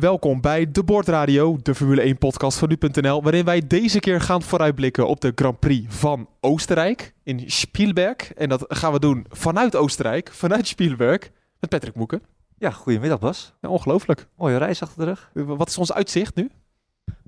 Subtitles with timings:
[0.00, 4.42] Welkom bij De Bordradio, de Formule 1 podcast van nu.nl, waarin wij deze keer gaan
[4.42, 8.32] vooruitblikken op de Grand Prix van Oostenrijk in Spielberg.
[8.32, 12.22] En dat gaan we doen vanuit Oostenrijk, vanuit Spielberg, met Patrick Moeken.
[12.58, 13.54] Ja, goedemiddag Bas.
[13.60, 14.26] Ja, ongelooflijk.
[14.36, 15.30] Mooie reis achter de rug.
[15.56, 16.50] Wat is ons uitzicht nu?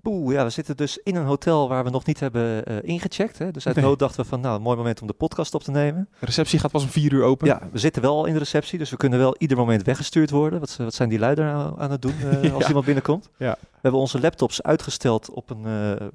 [0.03, 3.39] Poeh, ja, we zitten dus in een hotel waar we nog niet hebben eh, ingecheckt.
[3.39, 3.51] Hè.
[3.51, 3.85] Dus uit Nee.
[3.85, 6.09] nood dachten we van, nou, een mooi moment om de podcast op te nemen.
[6.21, 7.47] De receptie gaat pas om vier uur open.
[7.47, 10.61] Ja, we zitten wel in de receptie, dus we kunnen wel ieder moment weggestuurd worden.
[10.61, 13.31] Wat, wat zijn die lui daar nou aan het doen eh, als iemand binnenkomt?
[13.37, 13.57] Ja.
[13.61, 16.07] We hebben onze laptops uitgesteld op een eh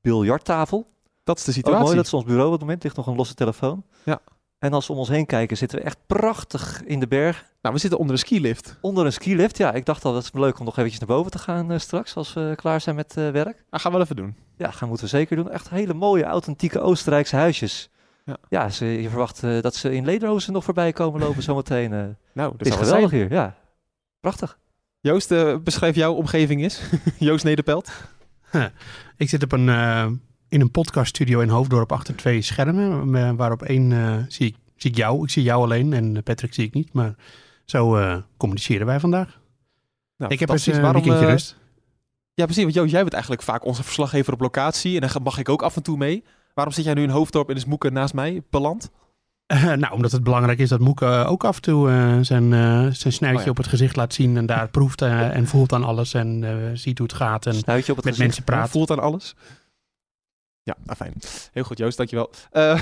[0.00, 0.86] biljarttafel.
[1.24, 1.82] Dat is de situatie.
[1.82, 2.82] mooi, dat is ons bureau op het moment.
[2.82, 3.84] ligt nog een losse telefoon.
[4.04, 4.20] Ja.
[4.58, 7.44] En als we om ons heen kijken, zitten we echt prachtig in de berg.
[7.62, 8.78] Nou, we zitten onder een skilift.
[8.80, 9.58] Onder een skilift.
[9.58, 11.78] Ja, ik dacht al, dat is leuk om nog eventjes naar boven te gaan eh,
[11.78, 13.64] straks, als we klaar zijn met eh, werk.
[13.70, 14.36] Dat gaan we wel even doen.
[14.56, 15.50] Ja, gaan moeten we zeker doen.
[15.50, 17.90] Echt hele mooie, authentieke Oostenrijkse huisjes.
[18.24, 18.36] Ja.
[18.48, 21.92] Ja, ze, je verwacht eh, dat ze in Lederhozen nog voorbij komen lopen zometeen.
[21.92, 22.04] eh.
[22.32, 23.20] Nou, het dat is geweldig zijn.
[23.22, 23.56] hier, ja.
[24.20, 24.58] Prachtig.
[25.00, 25.28] Joost,
[25.62, 26.80] beschrijf jouw omgeving eens.
[27.18, 27.90] Joost Nederpelt.
[29.16, 30.06] Ik zit op een, eh,
[30.56, 33.14] in een podcaststudio in Hoofddorp achter twee schermen.
[33.14, 35.22] eh, waarop één eh, zie, ik, zie ik jou.
[35.22, 36.92] Ik zie jou alleen en Patrick zie ik niet.
[36.92, 37.14] Maar
[37.64, 39.40] zo eh, communiceren wij vandaag.
[40.16, 40.76] Nou, ik heb fantastisch.
[40.76, 41.56] een Waarom, weekendje rust.
[42.34, 42.62] Ja, precies.
[42.62, 45.00] Want Joost, jij bent eigenlijk vaak onze verslaggever op locatie.
[45.00, 46.24] En dan mag ik ook af en toe mee.
[46.54, 48.90] Waarom zit jij nu in Hoofddorp en is Moeken naast mij beland?
[49.76, 51.88] Nou, omdat het belangrijk is dat Moeke ook af en toe
[52.22, 52.50] zijn,
[52.94, 53.50] zijn snuitje Oh ja.
[53.50, 54.36] op het gezicht laat zien.
[54.36, 56.14] En daar proeft en voelt aan alles.
[56.14, 57.46] En ziet hoe het gaat.
[57.46, 57.54] En
[58.02, 58.70] met mensen praat.
[58.70, 59.34] Voelt aan alles.
[60.66, 61.12] Ja, nou fijn.
[61.52, 62.30] Heel goed, Joost, dankjewel.
[62.50, 62.72] Eh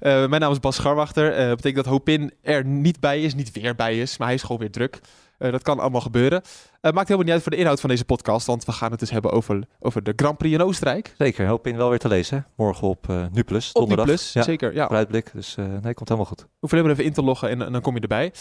[0.00, 1.32] eh mijn naam is Bas Scharwachter.
[1.32, 4.42] Eh betekent dat Hopin er niet bij is, niet weer bij is, maar hij is
[4.42, 5.00] gewoon weer druk.
[5.38, 6.42] Dat kan allemaal gebeuren.
[6.80, 9.10] Maakt helemaal niet uit voor de inhoud van deze podcast, want we gaan het dus
[9.10, 11.14] hebben over, over de Grand Prix in Oostenrijk.
[11.18, 12.36] Zeker, hoop in wel weer te lezen.
[12.36, 12.42] hè.
[12.64, 14.06] Morgen op NuPlus, Op donderdag.
[14.06, 14.74] Plus, Ja, zeker.
[14.74, 15.30] Ja, vooruitblik.
[15.34, 16.46] Dus nee, komt helemaal goed.
[16.58, 18.32] hoef alleen maar even in te loggen en, en dan kom je erbij.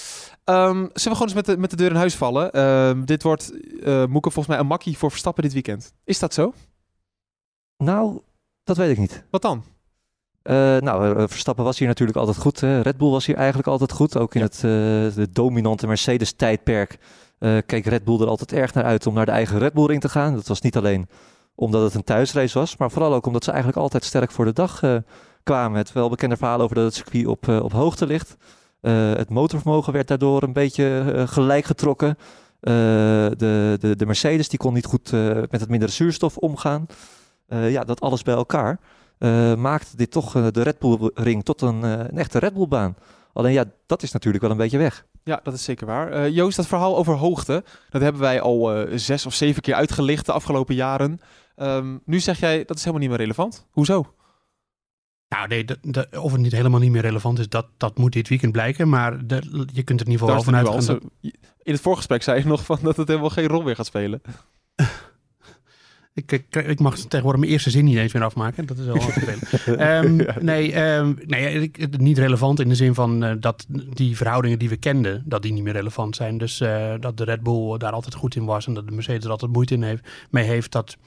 [0.43, 2.51] Ehm, zullen we gewoon eens met de, met de deur in huis vallen?
[2.51, 3.51] Ehm, dit wordt,
[3.85, 5.93] Moeke, volgens mij een makkie voor Verstappen dit weekend.
[6.03, 6.53] Is dat zo?
[7.77, 8.21] Nou,
[8.67, 9.23] dat weet ik niet.
[9.29, 9.63] Wat dan?
[10.41, 12.59] Eh, nou, eh, Verstappen was hier natuurlijk altijd goed.
[12.59, 12.81] Hè.
[12.81, 14.17] Red Bull was hier eigenlijk altijd goed.
[14.17, 14.45] Ook in Ja.
[14.45, 14.61] het eh,
[15.15, 16.97] de dominante Mercedes-tijdperk
[17.39, 19.85] eh, keek Red Bull er altijd erg naar uit om naar de eigen Red Bull
[19.85, 20.33] ring te gaan.
[20.33, 21.07] Dat was niet alleen
[21.55, 24.53] omdat het een thuisrace was, maar vooral ook omdat ze eigenlijk altijd sterk voor de
[24.53, 24.81] dag
[25.43, 25.77] kwamen.
[25.77, 28.35] Het welbekende verhaal over dat het circuit op, op hoogte ligt.
[28.81, 32.17] Het motorvermogen werd daardoor een beetje gelijk getrokken.
[32.59, 35.11] De, de, de Mercedes die kon niet goed
[35.51, 36.85] met het mindere zuurstof omgaan.
[37.47, 38.79] Eh, ja, dat alles bij elkaar
[39.17, 42.53] eh, maakt dit toch eh, de Red Bull ring tot een, eh, een echte Red
[42.53, 42.95] Bull baan.
[43.33, 45.05] Alleen ja, dat is natuurlijk wel een beetje weg.
[45.23, 46.11] Ja, dat is zeker waar.
[46.11, 49.73] Eh, Joost, dat verhaal over hoogte, dat hebben wij al eh, zes of zeven keer
[49.73, 51.19] uitgelicht de afgelopen jaren.
[51.55, 53.67] Ehm, nu zeg jij, dat is helemaal niet meer relevant.
[53.71, 54.13] Hoezo?
[55.29, 55.65] Nou, nee,
[56.21, 58.89] of het niet helemaal niet meer relevant is, dat, dat moet dit weekend blijken.
[58.89, 60.91] Maar de- je kunt er in ieder geval nuance.
[61.61, 64.21] In het voorgesprek zei je nog van dat het helemaal geen rol meer gaat spelen.
[66.17, 68.65] Ik, ik, ik mag tegenwoordig mijn eerste zin niet eens meer afmaken.
[68.65, 69.79] Dat is wel vervelend.
[69.79, 74.17] Ehm, Nee, ehm, nee ik- het- niet relevant in de zin van eh, dat die
[74.17, 76.37] verhoudingen die we kenden, dat die niet meer relevant zijn.
[76.37, 79.23] Dus eh, dat de Red Bull daar altijd goed in was en dat de Mercedes
[79.23, 80.71] er altijd moeite in heeft, mee heeft.
[80.71, 80.97] Dat,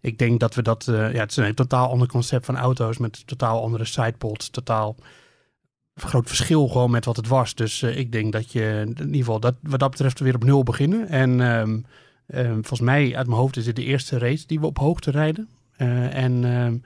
[0.00, 2.98] ik denk dat we dat, eh, ja, het is een totaal ander concept van auto's
[2.98, 4.96] met totaal andere sidepods, totaal
[5.94, 7.54] groot verschil gewoon met wat het was.
[7.54, 10.62] Dus ik denk dat je in ieder geval dat, wat dat betreft weer op nul
[10.62, 11.08] beginnen.
[11.08, 11.78] En ehm,
[12.26, 15.10] ehm, volgens mij uit mijn hoofd is dit de eerste race die we op hoogte
[15.10, 15.48] rijden.
[15.76, 16.76] Eh, en ehm,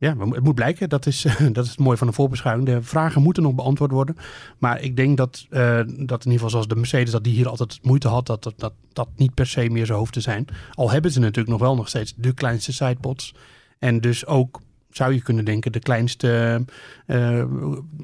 [0.00, 0.88] ja, het moet blijken.
[0.88, 2.66] Dat is, dat is het mooie van een voorbeschouwing.
[2.66, 4.16] De vragen moeten nog beantwoord worden.
[4.58, 7.48] Maar ik denk dat, eh, dat in ieder geval zoals de Mercedes, dat die hier
[7.48, 10.46] altijd moeite had, dat dat, dat dat niet per se meer zo hoeft te zijn.
[10.74, 13.34] Al hebben ze natuurlijk nog wel nog steeds de kleinste sidepods.
[13.78, 16.64] En dus ook, zou je kunnen denken, de kleinste,
[17.06, 17.44] eh,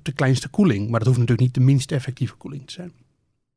[0.02, 0.90] de kleinste koeling.
[0.90, 2.92] Maar dat hoeft natuurlijk niet de minst effectieve koeling te zijn.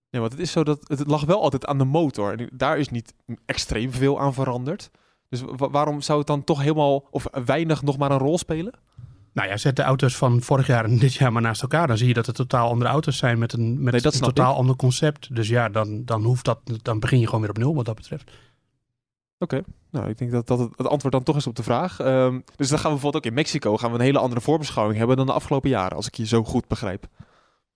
[0.10, 2.40] Ja, want het is zo dat het lag wel altijd aan de motor.
[2.40, 3.14] En daar is niet
[3.46, 4.92] extreem veel aan veranderd.
[5.30, 8.74] Dus wa- waarom zou het dan toch helemaal of weinig nog maar een rol spelen?
[9.34, 11.88] Nou ja, zet de auto's van vorig jaar en dit jaar maar naast elkaar.
[11.88, 14.52] Dan zie je dat het totaal andere auto's zijn met een, met Nee, een totaal
[14.52, 14.58] ik.
[14.58, 15.36] ander concept.
[15.36, 17.96] Dus ja, dan, dan, hoeft dat, dan begin je gewoon weer op nul wat dat
[17.96, 18.32] betreft.
[19.38, 22.00] Oké, nou ik denk dat dat het, het antwoord dan toch is op de vraag.
[22.00, 24.98] Ehm, dus dan gaan we bijvoorbeeld ook in Mexico gaan we een hele andere voorbeschouwing
[24.98, 27.08] hebben dan de afgelopen jaren, als ik je zo goed begrijp.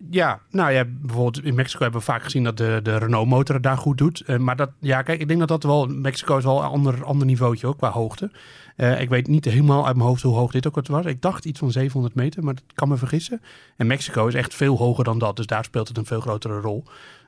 [0.10, 3.64] Ja, nou ja, bijvoorbeeld in Mexico hebben we vaak gezien dat de, de Renault-motor het
[3.64, 4.22] daar goed doet.
[4.22, 7.04] Eh, maar dat, ja, kijk, ik denk dat dat wel, Mexico is wel een ander,
[7.04, 8.32] ander niveautje ook qua hoogte.
[8.76, 11.06] Eh, ik weet niet helemaal uit mijn hoofd hoe hoog dit ook was.
[11.06, 13.42] Ik dacht iets van 700 meter, maar dat kan me vergissen.
[13.78, 16.60] En Mexico is echt veel hoger dan dat, dus daar speelt het een veel grotere
[16.60, 16.84] rol.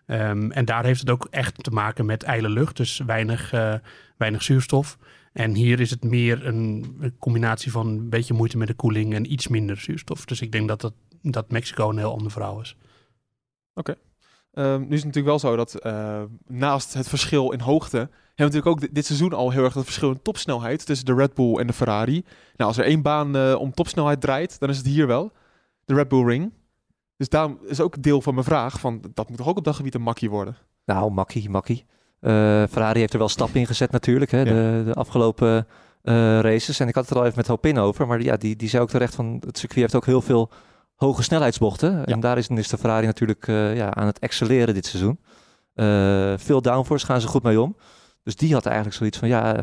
[0.06, 3.74] Ehm, en daar heeft het ook echt te maken met ijle lucht, dus weinig, eh,
[4.18, 4.98] weinig zuurstof.
[5.34, 9.14] En hier is het meer een, een combinatie van een beetje moeite met de koeling
[9.14, 10.26] en iets minder zuurstof.
[10.26, 10.94] Dus ik denk dat, dat,
[11.32, 12.78] dat Mexico een heel ander verhaal is.
[14.54, 18.10] Ehm, nu is het natuurlijk wel zo dat eh, naast het verschil in hoogte, hebben
[18.36, 21.34] we natuurlijk ook dit, seizoen al heel erg het verschil in topsnelheid tussen de Red
[21.34, 22.24] Bull en de Ferrari.
[22.56, 25.32] Nou, als er één baan eh, om topsnelheid draait, dan is het hier wel.
[25.86, 26.52] De Red Bull Ring.
[27.18, 29.76] Dus daarom is ook deel van mijn vraag van, dat moet toch ook op dat
[29.76, 30.58] gebied een makkie worden?
[30.86, 31.86] Nou, makkie, makkie.
[32.20, 32.32] Eh,
[32.70, 34.44] Ferrari heeft er wel stappen in gezet natuurlijk, hè, Ja.
[34.44, 35.68] de, de afgelopen
[36.02, 36.80] eh, races.
[36.80, 38.84] En ik had het er al even met Hopin over, maar ja, die, die zei
[38.84, 40.50] ook terecht van het circuit heeft ook heel veel
[40.96, 42.06] hoge snelheidsbochten.
[42.06, 45.20] En daar is, is de Ferrari natuurlijk eh, ja, aan het excelleren dit seizoen.
[45.74, 47.76] Eh, veel downforce gaan ze goed mee om.
[48.24, 49.56] Dus die had eigenlijk zoiets van ja,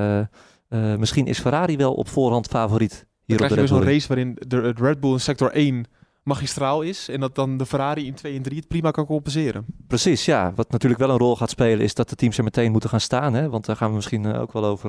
[0.69, 3.85] eh, misschien is Ferrari wel op voorhand favoriet Dan hier op krijg de je zo'n
[3.85, 5.85] race waarin de, Red Bull in sector 1
[6.23, 9.65] magistraal is en dat dan de Ferrari in 2 en 3 het prima kan compenseren.
[9.87, 10.53] Precies, ja.
[10.55, 13.01] Wat natuurlijk wel een rol gaat spelen is dat de teams er meteen moeten gaan
[13.01, 13.35] staan.
[13.35, 13.49] Hè?
[13.49, 14.89] Want daar gaan we misschien ook wel over,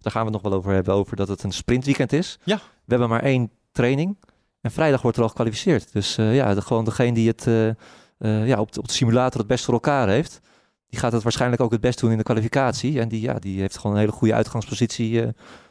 [0.00, 2.38] daar gaan we het nog wel over hebben, over dat het een sprintweekend is.
[2.44, 2.56] Ja.
[2.56, 4.16] We hebben maar één training
[4.62, 5.92] en vrijdag wordt er al gekwalificeerd.
[5.92, 8.92] Dus eh, ja, de, gewoon degene die het eh, eh, ja, op, de, op de
[8.92, 10.40] simulator het best voor elkaar heeft,
[10.88, 13.00] die gaat het waarschijnlijk ook het best doen in de kwalificatie.
[13.00, 15.24] En die, ja, die heeft gewoon een hele goede uitgangspositie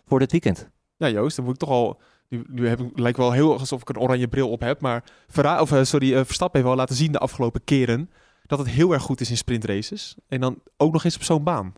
[0.06, 0.70] voor dit weekend.
[0.98, 2.02] Ja, Joost, dan moet ik toch al.
[2.28, 4.82] Nu, nu heb ik, lijkt wel heel alsof ik een oranje bril op heb.
[4.82, 8.10] Maar Ferrari, of, sorry, Verstappen heeft wel laten zien de afgelopen keren.
[8.46, 10.16] dat het heel erg goed is in sprintraces.
[10.28, 11.74] En dan ook nog eens op zo'n baan.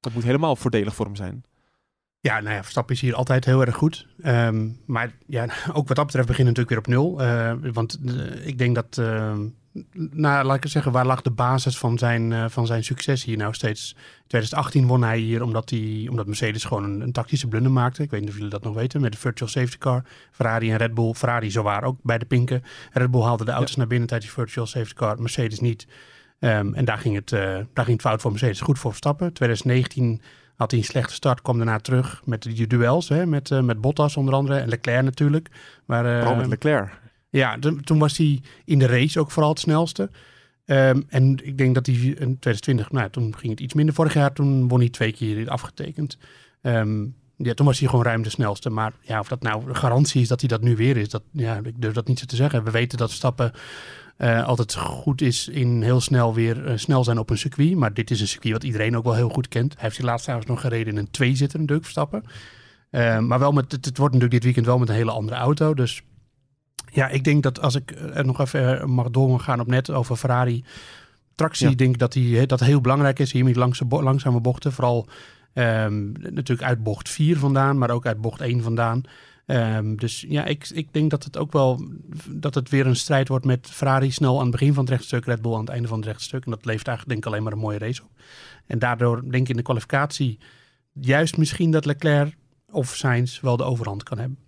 [0.00, 1.44] Dat moet helemaal voordelig voor hem zijn.
[2.22, 4.06] Ja, nou ja, Verstappen is hier altijd heel erg goed.
[4.22, 7.22] Ehm, maar ja, ook wat dat betreft beginnen we natuurlijk weer op nul.
[7.22, 9.38] Eh, want eh, ik denk dat, eh,
[10.10, 13.36] nou laat ik zeggen, waar lag de basis van zijn, eh, van zijn succes hier
[13.36, 13.92] nou steeds?
[13.96, 18.02] In 2018 won hij hier omdat, hij, omdat Mercedes gewoon een, een tactische blunder maakte.
[18.02, 20.04] Ik weet niet of jullie dat nog weten, met de virtual safety car.
[20.30, 22.62] Ferrari en Red Bull, Ferrari zowaar ook bij de pinken.
[22.92, 25.86] Red Bull haalde de auto's naar binnen tijdens die virtual safety car, Mercedes niet.
[26.38, 27.28] Ehm, en daar ging, het,
[27.72, 28.60] daar ging het fout voor Mercedes.
[28.60, 29.32] Goed voor Verstappen.
[29.32, 30.20] 2019
[30.62, 33.80] had hij een slechte start, kwam daarna terug met die duels hè, met, eh, met
[33.80, 35.48] Bottas onder andere en Leclerc natuurlijk.
[35.86, 37.00] Maar, eh, Vooral met Leclerc.
[37.30, 40.10] ja, de- toen was hij in de race ook vooral het snelste.
[40.64, 43.94] Ehm, en ik denk dat hij in 2020, nou, toen ging het iets minder.
[43.94, 46.18] Vorig jaar, toen won hij twee keer afgetekend.
[46.62, 47.04] Ehm,
[47.36, 48.70] ja, toen was hij gewoon ruim de snelste.
[48.70, 51.22] Maar ja, of dat nou een garantie is dat hij dat nu weer is, dat,
[51.32, 52.64] ja, ik durf dat niet zo te zeggen.
[52.64, 53.52] We weten dat Stappen
[54.18, 57.76] altijd goed is in heel snel weer eh, snel zijn op een circuit.
[57.76, 59.72] Maar dit is een circuit wat iedereen ook wel heel goed kent.
[59.72, 62.24] Hij heeft die laatst trouwens nog gereden in een twee-zitter, een Dirk Verstappen.
[62.90, 65.36] Ehm, maar wel met, het, het wordt natuurlijk dit weekend wel met een hele andere
[65.36, 65.74] auto.
[65.74, 66.02] Dus
[66.92, 70.16] ja, ik denk dat als ik er nog even eh, mag doorgaan op net over
[70.16, 70.64] Ferrari.
[71.34, 71.74] Tractie, Ja.
[71.74, 73.32] denk ik dat die, dat heel belangrijk is.
[73.32, 74.72] Hier met bo- langzame bochten.
[74.72, 75.08] Vooral
[75.52, 79.02] ehm, natuurlijk uit bocht 4 vandaan, maar ook uit bocht 1 vandaan.
[79.46, 81.84] Ehm, dus ja, ik, ik denk dat het ook wel
[82.28, 85.24] dat het weer een strijd wordt met Ferrari snel aan het begin van het rechtstuk,
[85.24, 86.44] Red Bull aan het einde van het rechtstuk.
[86.44, 88.10] En dat levert eigenlijk denk ik alleen maar een mooie race op.
[88.66, 90.38] En daardoor denk ik in de kwalificatie
[90.92, 92.36] juist misschien dat Leclerc
[92.70, 94.38] of Sainz wel de overhand kan hebben.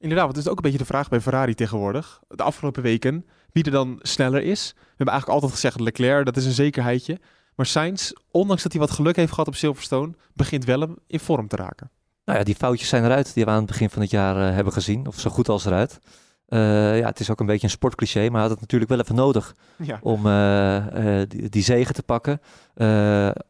[0.00, 2.20] Inderdaad, want het is ook een beetje de vraag bij Ferrari tegenwoordig.
[2.28, 4.72] De afgelopen weken, wie er dan sneller is.
[4.72, 7.20] We hebben eigenlijk altijd gezegd Leclerc, dat is een zekerheidje.
[7.54, 11.20] Maar Sainz, ondanks dat hij wat geluk heeft gehad op Silverstone, begint wel hem in
[11.20, 11.90] vorm te raken.
[12.30, 14.54] Nou ja, die foutjes zijn eruit die we aan het begin van het jaar eh,
[14.54, 15.06] hebben gezien.
[15.06, 15.98] Of zo goed als eruit.
[16.46, 19.14] Eh, ja, het is ook een beetje een sportcliché, maar had het natuurlijk wel even
[19.14, 22.40] nodig Ja, om eh, die, die zegen te pakken.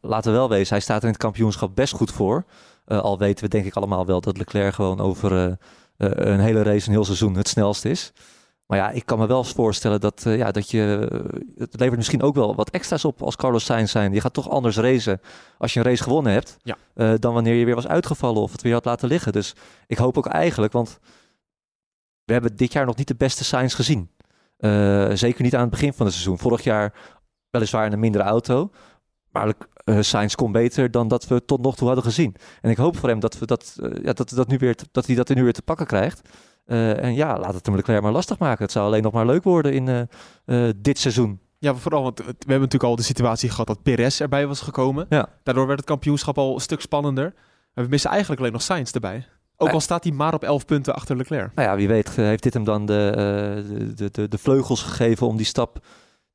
[0.00, 2.44] Laten we wel wezen, hij staat er in het kampioenschap best goed voor.
[2.86, 5.56] Al weten we denk ik allemaal wel dat Leclerc gewoon over
[5.96, 8.12] een hele race, een heel seizoen het snelst is.
[8.70, 11.08] Maar ja, ik kan me wel eens voorstellen dat, eh, ja, dat je...
[11.56, 14.12] het levert misschien ook wel wat extra's op als Carlos Sainz zijn.
[14.12, 15.20] Je gaat toch anders racen
[15.58, 16.56] als je een race gewonnen hebt...
[16.62, 16.76] Ja.
[16.94, 19.32] eh, dan wanneer je weer was uitgevallen of het weer had laten liggen.
[19.32, 19.54] Dus
[19.86, 20.98] ik hoop ook eigenlijk, want
[22.24, 24.10] we hebben dit jaar nog niet de beste Sainz gezien.
[24.56, 26.38] Eh, zeker niet aan het begin van het seizoen.
[26.38, 26.94] Vorig jaar
[27.50, 28.70] weliswaar in een mindere auto.
[29.30, 32.36] Maar eh Sainz kon beter dan dat we tot nog toe hadden gezien.
[32.60, 35.06] En ik hoop voor hem dat, we dat, eh, ja, dat, dat, nu weer dat
[35.06, 36.28] hij dat nu weer te pakken krijgt.
[36.70, 38.62] Eh, en ja, laat het hem Leclerc maar lastig maken.
[38.62, 40.00] Het zou alleen nog maar leuk worden in eh,
[40.44, 41.40] eh, dit seizoen.
[41.58, 45.06] ja vooral, want we hebben natuurlijk al de situatie gehad dat Perez erbij was gekomen.
[45.08, 45.28] Ja.
[45.42, 47.34] Daardoor werd het kampioenschap al een stuk spannender.
[47.74, 49.26] En we missen eigenlijk alleen nog Sainz erbij.
[49.56, 51.54] Ook al staat hij maar op 11 punten achter Leclerc.
[51.54, 55.36] Nou ja, wie weet heeft dit hem dan de, de, de, de vleugels gegeven om
[55.36, 55.78] die stap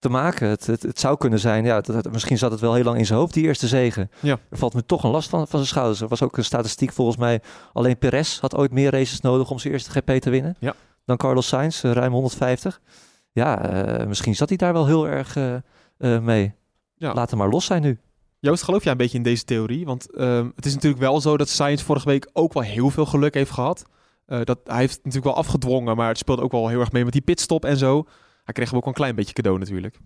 [0.05, 0.50] te maken.
[0.50, 3.05] Het, het, het zou kunnen zijn, ja, dat, misschien zat het wel heel lang in
[3.05, 4.12] zijn hoofd, die eerste zegen.
[4.19, 4.38] Ja.
[4.50, 6.01] Er valt me toch een last van, van zijn schouders.
[6.01, 7.41] Er was ook een statistiek volgens mij.
[7.74, 10.55] Alleen Perez had ooit meer races nodig om zijn eerste GP te winnen.
[10.59, 10.75] Ja.
[11.05, 12.81] Dan Carlos Sainz, eh, ruim 150.
[13.31, 16.53] ja, eh, misschien zat hij daar wel heel erg eh, mee.
[16.95, 17.13] Ja.
[17.13, 18.00] Laat hem maar los zijn nu.
[18.39, 19.85] Joost, geloof jij een beetje in deze theorie?
[19.85, 23.05] Want ehm, het is natuurlijk wel zo dat Sainz vorige week ook wel heel veel
[23.05, 23.85] geluk heeft gehad.
[24.25, 27.03] Eh, dat, hij heeft natuurlijk wel afgedwongen, maar het speelde ook wel heel erg mee
[27.03, 28.05] met die pitstop en zo.
[28.45, 29.99] Hij kreeg hem ook wel een klein beetje cadeau natuurlijk.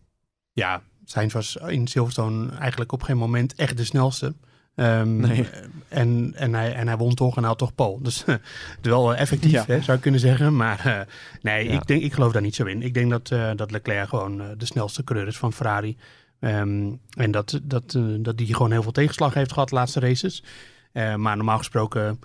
[0.53, 4.35] Ja, Sainz was in Silverstone eigenlijk op geen moment echt de snelste.
[4.75, 5.47] Ehm, Nee.
[5.87, 7.99] en, en, hij, en hij won toch en hij had toch Paul.
[8.01, 8.39] Dus het
[8.81, 9.63] is wel effectief, Ja.
[9.67, 10.55] hè, zou je kunnen zeggen.
[10.55, 10.99] Maar eh,
[11.41, 11.71] nee, Ja.
[11.73, 12.81] ik, denk, ik geloof daar niet zo in.
[12.81, 15.97] Ik denk dat, eh, dat Leclerc gewoon eh, de snelste coureur is van Ferrari.
[16.39, 19.99] Ehm, en dat, dat, eh, dat die gewoon heel veel tegenslag heeft gehad de laatste
[19.99, 20.43] races.
[20.91, 22.19] Eh, maar normaal gesproken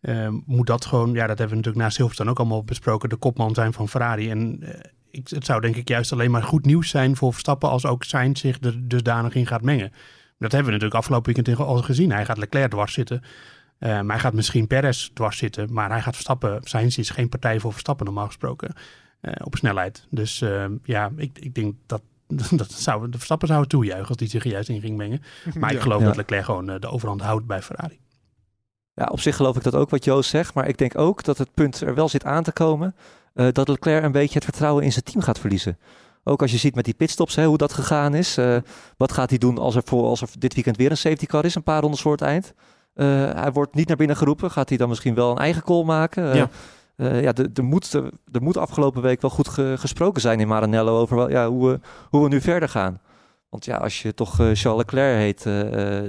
[0.00, 1.12] eh, moet dat gewoon...
[1.12, 3.08] Ja, dat hebben we natuurlijk na Silverstone ook allemaal besproken.
[3.08, 4.30] De kopman zijn van Ferrari.
[4.30, 7.68] En eh, ik, het zou denk ik juist alleen maar goed nieuws zijn voor Verstappen...
[7.68, 9.92] als ook Sainz zich er dusdanig in gaat mengen.
[10.38, 12.12] Dat hebben we natuurlijk afgelopen weekend al gezien.
[12.12, 13.22] Hij gaat Leclerc dwars zitten.
[13.78, 15.72] Eh, maar hij gaat misschien Perez dwars zitten.
[15.72, 16.60] Maar hij gaat Verstappen.
[16.62, 18.74] Sainz is geen partij voor Verstappen normaal gesproken.
[19.20, 20.06] eh, op snelheid.
[20.10, 22.02] Dus eh, ja, ik, ik denk dat,
[22.50, 25.22] dat zou, de Verstappen zou het toejuichen als die zich er juist in ging mengen.
[25.54, 26.06] Maar ik geloof Ja.
[26.06, 27.98] dat Leclerc gewoon eh, de overhand houdt bij Ferrari.
[28.94, 30.54] Ja, op zich geloof ik dat ook wat Joost zegt.
[30.54, 32.94] Maar ik denk ook dat het punt er wel zit aan te komen.
[33.38, 35.78] Eh, dat Leclerc een beetje het vertrouwen in zijn team gaat verliezen.
[36.24, 38.36] Ook als je ziet met die pitstops, hè, hoe dat gegaan is.
[38.36, 38.56] Eh,
[38.96, 41.44] wat gaat hij doen als er, voor, als er dit weekend weer een safety car
[41.44, 42.52] is, een paar rondes voor het eind?
[42.94, 44.50] Eh, hij wordt niet naar binnen geroepen.
[44.50, 46.34] Gaat hij dan misschien wel een eigen call maken?
[46.36, 46.48] Ja.
[47.20, 47.92] ja, er- moet,
[48.32, 51.68] er moet afgelopen week wel goed ge- gesproken zijn in Maranello over wel- ja, hoe,
[51.70, 51.80] we,
[52.10, 53.00] hoe we nu verder gaan.
[53.48, 55.42] Want ja, als je toch Charles Leclerc heet,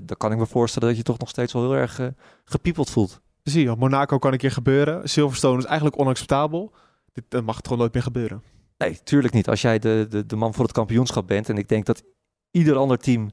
[0.08, 2.00] dan kan ik me voorstellen dat je toch nog steeds wel heel erg
[2.46, 3.20] gepiepeld voelt.
[3.44, 5.10] Zie je, Monaco kan een keer gebeuren.
[5.10, 6.72] Silverstone is eigenlijk onacceptabel.
[7.14, 8.44] Dit eh, mag gewoon nooit meer gebeuren.
[8.78, 9.50] Nee, tuurlijk niet.
[9.50, 11.50] Als jij de, de, de man voor het kampioenschap bent.
[11.50, 12.04] En ik denk dat
[12.52, 13.32] ieder ander team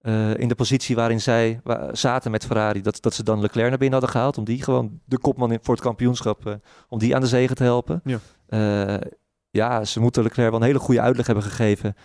[0.00, 3.68] eh, in de positie waarin zij wa- zaten met Ferrari, dat, dat ze dan Leclerc
[3.68, 4.38] naar binnen hadden gehaald.
[4.38, 6.54] Om die gewoon de kopman in, voor het kampioenschap, eh,
[6.88, 8.00] om die aan de zegen te helpen.
[8.04, 8.18] Ja.
[8.46, 9.10] Eh,
[9.50, 11.96] ja, ze moeten Leclerc wel een hele goede uitleg hebben gegeven.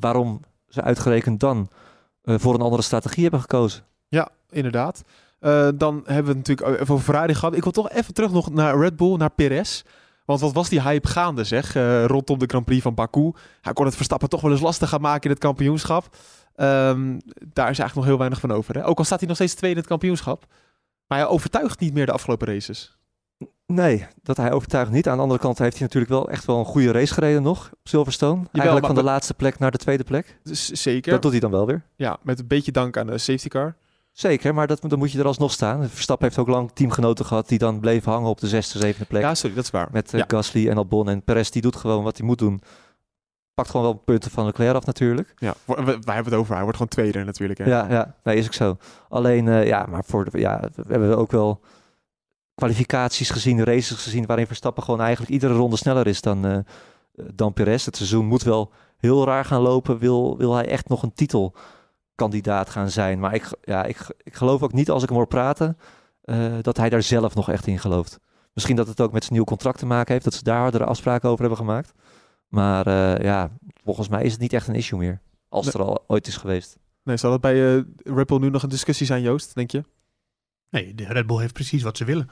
[0.00, 1.68] waarom ze uitgerekend dan
[2.24, 3.82] voor een andere strategie hebben gekozen.
[4.08, 5.02] Ja, inderdaad.
[5.74, 7.56] Dan hebben we natuurlijk even over Ferrari gehad.
[7.56, 9.82] Ik wil toch even terug nog naar Red Bull, naar Perez.
[10.24, 13.32] Want wat was die hype gaande, zeg, eh, rondom de Grand Prix van Baku.
[13.60, 16.16] Hij kon het Verstappen toch wel eens lastig gaan maken in het kampioenschap.
[16.54, 17.18] Ehm,
[17.52, 18.74] daar is eigenlijk nog heel weinig van over.
[18.74, 18.86] Hè?
[18.86, 20.46] Ook al staat hij nog steeds tweede in het kampioenschap.
[21.06, 22.96] Maar hij overtuigt niet meer de afgelopen races.
[23.66, 25.08] Nee, dat hij overtuigt niet.
[25.08, 27.70] Aan de andere kant heeft hij natuurlijk wel echt wel een goede race gereden nog
[27.72, 28.42] op Silverstone.
[28.52, 30.38] Eigenlijk van de laatste plek naar de tweede plek.
[30.42, 31.12] Dus zeker.
[31.12, 31.82] Dat doet hij dan wel weer.
[31.96, 33.76] Ja, met een beetje dank aan de safety car.
[34.12, 35.88] Zeker, maar dat, dan moet je er alsnog staan.
[35.88, 39.22] Verstappen heeft ook lang teamgenoten gehad die dan bleven hangen op de zesde, zevende plek.
[39.22, 39.88] Ja, sorry, dat is waar.
[39.92, 40.24] met eh, ja.
[40.28, 41.08] Gasly en Albon.
[41.08, 42.60] En Perez die doet gewoon wat hij moet doen.
[43.54, 45.34] Pakt gewoon wel punten van Leclerc af natuurlijk.
[45.36, 46.52] Ja, wij hebben het over.
[46.52, 47.58] Hij wordt gewoon tweede natuurlijk.
[47.58, 47.64] Hè?
[47.64, 48.76] Ja, ja, nee, is ook zo.
[49.08, 51.60] Alleen, eh, ja, maar voor de, ja, we hebben ook wel
[52.54, 56.58] kwalificaties gezien, races gezien, waarin Verstappen gewoon eigenlijk iedere ronde sneller is dan, eh,
[57.34, 57.84] dan Perez.
[57.84, 59.98] Het seizoen moet wel heel raar gaan lopen.
[59.98, 61.14] Wil, wil hij echt nog een
[62.12, 63.18] titelkandidaat gaan zijn?
[63.18, 65.78] Maar ik, ja, ik, ik geloof ook niet als ik hem hoor praten,
[66.22, 68.18] eh, dat hij daar zelf nog echt in gelooft.
[68.52, 70.84] Misschien dat het ook met zijn nieuw contract te maken heeft, dat ze daar hardere
[70.84, 71.92] afspraken over hebben gemaakt.
[72.48, 73.50] Maar eh, ja,
[73.84, 75.20] volgens mij is het niet echt een issue meer.
[75.48, 76.78] Als het er al ooit is geweest.
[77.02, 79.84] Nee, zal dat bij eh Red Bull nu nog een discussie zijn, Joost, denk je?
[80.70, 82.30] Nee, de Red Bull heeft precies wat ze willen.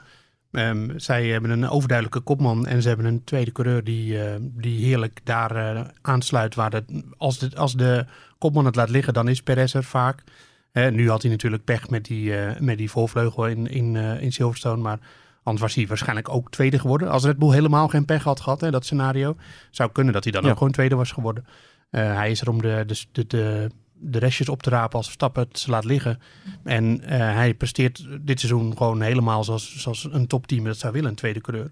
[0.51, 4.85] Ehm, zij hebben een overduidelijke kopman en ze hebben een tweede coureur die, eh, die
[4.85, 6.55] heerlijk daar eh, aansluit.
[6.55, 8.05] Waar de, als, de, als de
[8.37, 10.23] kopman het laat liggen, dan is Perez er vaak.
[10.71, 14.81] Eh, nu had hij natuurlijk pech met die, met die voorvleugel in, in, in Silverstone,
[14.81, 14.99] maar
[15.43, 17.09] anders was hij waarschijnlijk ook tweede geworden.
[17.09, 19.35] Als Red Bull helemaal geen pech had gehad, hè, dat scenario,
[19.71, 20.49] zou kunnen dat hij dan Ja.
[20.49, 21.45] ook gewoon tweede was geworden.
[21.89, 23.69] Hij is er om de, de, de, de,
[24.01, 26.19] de restjes op te rapen als Verstappen het laat liggen.
[26.63, 31.09] En eh, hij presteert dit seizoen gewoon helemaal zoals, zoals een topteam dat zou willen,
[31.09, 31.71] een tweede coureur.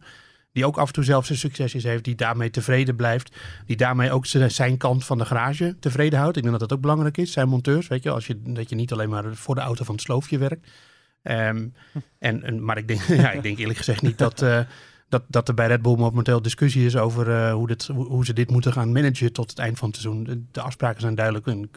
[0.51, 3.35] Die ook af en toe zelf zijn succesjes heeft, die daarmee tevreden blijft.
[3.65, 6.37] Die daarmee ook zijn- kant van de garage tevreden houdt.
[6.37, 7.87] Ik denk dat dat ook belangrijk is, zijn monteurs.
[7.87, 10.37] Weet je, als je, dat je niet alleen maar voor de auto van het sloofje
[10.37, 10.67] werkt.
[11.21, 11.67] Ehm,
[12.19, 14.59] en, maar ik denk, ja, ik denk eerlijk gezegd niet dat, eh,
[15.09, 18.25] dat, dat er bij Red Bull momenteel discussie is over eh, hoe, dit, hoe, hoe
[18.25, 20.23] ze dit moeten gaan managen tot het eind van het seizoen.
[20.23, 21.47] De, de afspraken zijn duidelijk.
[21.47, 21.69] En,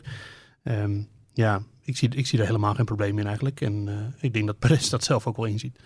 [0.62, 1.02] ehm,
[1.32, 3.60] ja, ik zie, ik zie er helemaal geen probleem in eigenlijk.
[3.60, 5.78] En eh, ik denk dat Perez dat zelf ook wel inziet.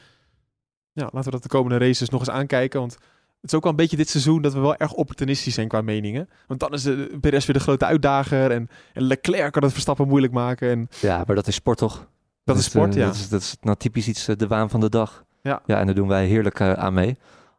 [0.93, 2.81] Ja, laten we dat de komende races nog eens aankijken.
[2.81, 2.93] Want
[3.41, 5.81] het is ook wel een beetje dit seizoen dat we wel erg opportunistisch zijn qua
[5.81, 6.29] meningen.
[6.47, 8.51] Want dan is de Perez weer de grote uitdager.
[8.51, 10.71] En, en Leclerc kan het Verstappen moeilijk maken.
[10.71, 12.09] En Ja, maar dat is sport toch?
[12.45, 13.07] dat is sport, eh, ja.
[13.07, 15.25] Dat is, dat is nou typisch iets, eh, de waan van de dag.
[15.43, 15.63] Ja.
[15.67, 17.17] ja en daar doen wij heerlijk aan mee.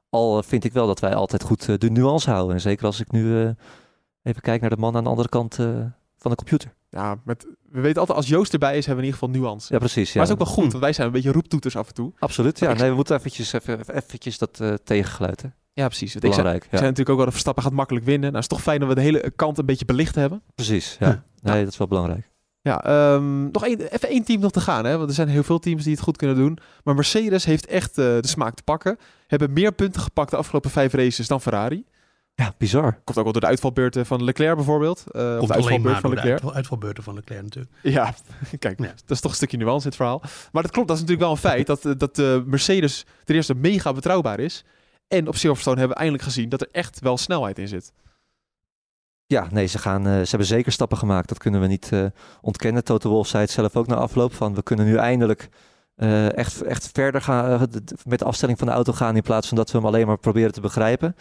[0.09, 2.55] Al vind ik wel dat wij altijd goed de nuance houden.
[2.55, 3.49] En zeker als ik nu eh,
[4.23, 5.85] even kijk naar de man aan de andere kant eh,
[6.17, 6.73] van de computer.
[6.89, 9.73] Ja, met, we weten altijd als Joost erbij is, hebben we in ieder geval nuance.
[9.73, 10.13] Ja, precies.
[10.13, 10.19] Ja.
[10.19, 10.69] Maar het is ook wel goed, Hm.
[10.71, 12.11] want wij zijn een beetje roeptoeters af en toe.
[12.19, 12.69] Absoluut, ja.
[12.71, 15.47] Ik- Nee, we moeten eventjes, even, eventjes dat eh tegengeluid, hè.
[15.73, 16.15] Ja, precies.
[16.15, 16.63] Ik zei, Belangrijk.
[16.65, 16.77] ik Ja.
[16.77, 18.31] zei natuurlijk ook wel dat Verstappen gaat makkelijk winnen.
[18.31, 20.41] Nou, het is toch fijn dat we de hele kant een beetje belicht hebben.
[20.55, 21.07] Precies, ja.
[21.07, 21.23] Ja.
[21.53, 22.29] Nee, dat is wel belangrijk.
[22.61, 24.85] Ja, ehm, nog één, even één team nog te gaan.
[24.85, 24.97] Hè?
[24.97, 26.57] Want er zijn heel veel teams die het goed kunnen doen.
[26.83, 28.97] Maar Mercedes heeft echt eh, de smaak te pakken.
[29.27, 31.85] Hebben meer punten gepakt de afgelopen vijf races dan Ferrari.
[32.41, 32.91] Ja, bizar.
[33.03, 35.03] Komt ook wel door de uitvalbeurten van Leclerc bijvoorbeeld.
[35.11, 37.73] Eh, of Komt de alleen uitvalbeurt maar van door de uitvalbeurten van Leclerc natuurlijk.
[37.81, 38.13] Ja,
[38.59, 38.85] kijk, Ja.
[38.85, 40.21] dat is toch een stukje nuance in het verhaal.
[40.51, 41.67] Maar dat klopt, dat is natuurlijk wel een feit.
[41.67, 44.65] Dat, eh, dat de Mercedes ten eerste mega betrouwbaar is.
[45.07, 47.93] En op Silverstone hebben we eindelijk gezien dat er echt wel snelheid in zit.
[49.25, 51.29] Ja, nee, ze, gaan, eh, ze hebben zeker stappen gemaakt.
[51.29, 52.05] Dat kunnen we niet eh,
[52.41, 52.83] ontkennen.
[52.83, 54.33] Toto Wolff zei het zelf ook na afloop.
[54.33, 55.49] Van we kunnen nu eindelijk
[55.95, 57.67] eh, echt, echt verder gaan
[58.05, 59.15] met de afstelling van de auto gaan.
[59.15, 61.15] In plaats van dat we hem alleen maar proberen te begrijpen.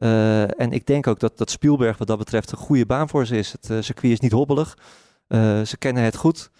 [0.00, 3.26] Eh, en ik denk ook dat, dat Spielberg wat dat betreft een goede baan voor
[3.26, 3.52] ze is.
[3.52, 4.78] Het eh, circuit is niet hobbelig.
[5.26, 6.50] Eh, ze kennen het goed.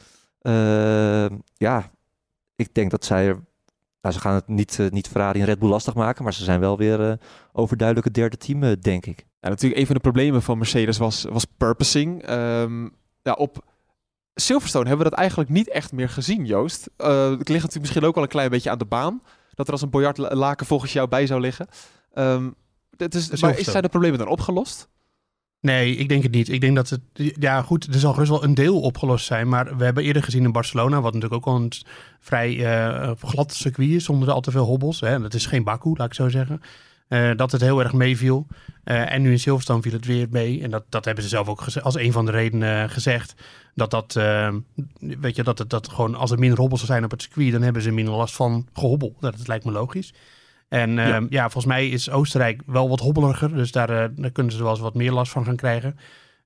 [1.56, 1.90] Ja,
[2.56, 3.38] ik denk dat zij er...
[4.02, 6.24] Nou, ze gaan het niet, niet Ferrari en Red Bull lastig maken.
[6.24, 7.18] Maar ze zijn wel weer
[7.52, 9.26] overduidelijk het derde team, denk ik.
[9.40, 12.22] Natuurlijk een van de problemen van Mercedes was, was purposing.
[12.22, 12.88] Ehm,
[13.22, 13.64] ja, op
[14.34, 16.90] Silverstone hebben we dat eigenlijk niet echt meer gezien, Joost.
[16.96, 19.22] Het ligt natuurlijk misschien ook wel een klein beetje aan de baan.
[19.54, 21.68] Dat er als een biljartlaken volgens jou bij zou liggen.
[22.12, 22.48] Ehm
[23.00, 24.88] het is, maar is, zijn de problemen dan opgelost?
[25.60, 26.48] Nee, ik denk het niet.
[26.48, 27.00] Ik denk dat het.
[27.14, 29.48] Ja, goed, er zal gerust wel een deel opgelost zijn.
[29.48, 31.72] Maar we hebben eerder gezien in Barcelona, wat natuurlijk ook al een
[32.20, 35.00] vrij eh, glad circuit is, zonder al te veel hobbels.
[35.00, 35.20] Hè.
[35.20, 36.60] Dat is geen Baku, laat ik zo zeggen.
[37.08, 38.46] eh, dat het heel erg meeviel.
[38.84, 40.62] Eh, en nu in Silverstone viel het weer mee.
[40.62, 43.34] En dat, dat hebben ze zelf ook als een van de redenen gezegd.
[43.74, 44.12] Dat dat,
[44.98, 47.62] weet je, dat het dat gewoon als er minder hobbels zijn op het circuit, dan
[47.62, 49.16] hebben ze minder last van gehobbel.
[49.20, 50.12] Dat, dat lijkt me logisch.
[50.70, 51.06] En Ja.
[51.06, 51.26] ja.
[51.30, 53.54] ja, volgens mij is Oostenrijk wel wat hobbeliger.
[53.54, 55.98] Dus daar, eh, daar kunnen ze wel eens wat meer last van gaan krijgen.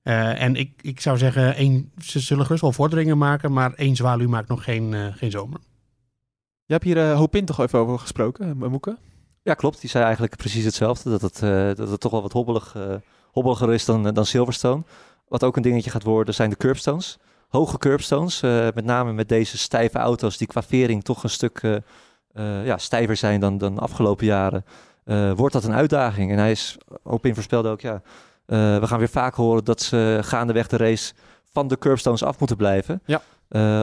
[0.03, 3.95] Eh, en ik, ik zou zeggen, één, ze zullen gerust wel vorderingen maken, maar één
[3.95, 5.59] zwaluw maakt nog geen, eh, geen zomer.
[6.65, 8.97] Je hebt hier uh, Hopin toch even over gesproken, Moeke?
[9.45, 9.81] Ja, klopt.
[9.81, 11.09] Die zei eigenlijk precies hetzelfde.
[11.09, 12.95] Dat het, eh, dat het toch wel wat hobbelig, eh,
[13.31, 14.83] hobbeliger is dan, dan Silverstone.
[15.27, 17.17] Wat ook een dingetje gaat worden, zijn de curbstones.
[17.49, 21.81] Hoge curbstones, eh, met name met deze stijve auto's die qua vering toch een stuk
[22.35, 24.65] eh, ja, stijver zijn dan, dan de afgelopen jaren.
[25.03, 26.31] eh, wordt dat een uitdaging.
[26.31, 28.01] En hij is, Opin voorspelde ook, ja,
[28.45, 31.13] eh, we gaan weer vaak horen dat ze gaandeweg de race
[31.51, 33.01] van de curbstones af moeten blijven.
[33.05, 33.21] Ja.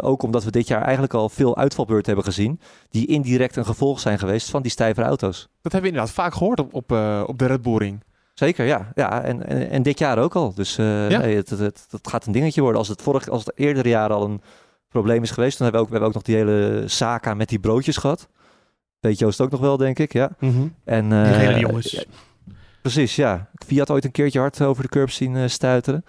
[0.00, 2.60] Ook omdat we dit jaar eigenlijk al veel uitvalbeurten hebben gezien,
[2.90, 5.48] die indirect een gevolg zijn geweest van die stijvere auto's.
[5.62, 7.98] Dat hebben we inderdaad vaak gehoord op, op, uh, op de Red Bull.
[8.34, 8.92] Zeker, ja.
[8.94, 10.54] ja en, en, en dit jaar ook al.
[10.54, 11.18] Dus uh, Ja.
[11.18, 12.78] nee, het, het, het, het gaat een dingetje worden.
[12.78, 14.42] Als het, vorig, als het eerdere jaren al een
[14.88, 17.48] probleem is geweest, dan hebben we ook, we hebben ook nog die hele Saka met
[17.48, 18.28] die broodjes gehad.
[19.02, 20.30] Weet Joost ook nog wel, denk ik, ja.
[20.84, 21.90] En, Die eh, gele jongens.
[21.90, 22.02] ja,
[22.82, 23.48] precies, ja.
[23.66, 26.04] Fiat ooit een keertje hard over de curb zien eh, stuiteren.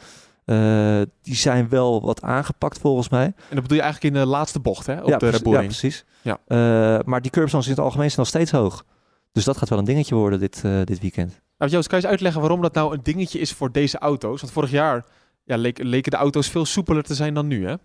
[0.45, 3.25] Eh, die zijn wel wat aangepakt volgens mij.
[3.25, 5.01] En dat bedoel je eigenlijk in de laatste bocht, hè?
[5.01, 6.05] Op ja, de Red ja, precies.
[6.21, 6.37] Ja.
[6.47, 8.85] Eh, maar die curbstones in het algemeen zijn nog steeds hoog.
[9.31, 11.41] Dus dat gaat wel een dingetje worden dit, eh, dit weekend.
[11.57, 14.41] Nou, Joost, kan je eens uitleggen waarom dat nou een dingetje is voor deze auto's?
[14.41, 15.05] Want vorig jaar
[15.43, 17.75] ja, leek- leken de auto's veel soepeler te zijn dan nu, hè?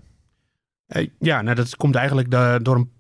[0.86, 2.90] Eh, ja, nou, dat komt eigenlijk de- door een,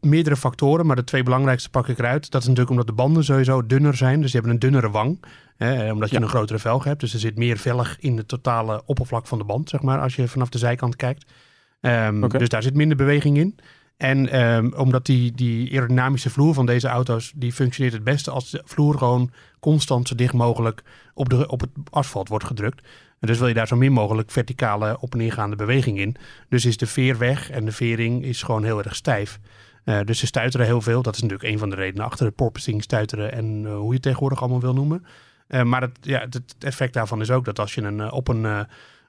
[0.00, 2.30] meerdere factoren, maar de twee belangrijkste pak ik eruit.
[2.30, 5.24] Dat is natuurlijk omdat de banden sowieso dunner zijn, dus die hebben een dunnere wang.
[5.56, 6.22] Hè, omdat je Ja.
[6.22, 9.44] een grotere velg hebt, dus er zit meer velg in het totale oppervlak van de
[9.44, 11.32] band, zeg maar, als je vanaf de zijkant kijkt.
[11.80, 12.28] Ehm.
[12.28, 13.58] Dus daar zit minder beweging in.
[13.96, 18.50] En ehm, omdat die, die aerodynamische vloer van deze auto's, die functioneert het beste als
[18.50, 20.82] de vloer gewoon constant zo dicht mogelijk
[21.14, 22.86] op, de, op het asfalt wordt gedrukt.
[23.18, 26.16] En dus wil je daar zo min mogelijk verticale op- en neergaande beweging in.
[26.48, 29.38] Dus is de veer weg en de vering is gewoon heel erg stijf.
[29.84, 31.02] Eh, dus ze stuiteren heel veel.
[31.02, 33.92] Dat is natuurlijk een van de redenen achter het porpoising, stuiteren en eh, hoe je
[33.92, 35.04] het tegenwoordig allemaal wil noemen.
[35.46, 38.28] Eh, maar het, ja, het, het effect daarvan is ook dat als je een, op
[38.28, 38.60] een, eh,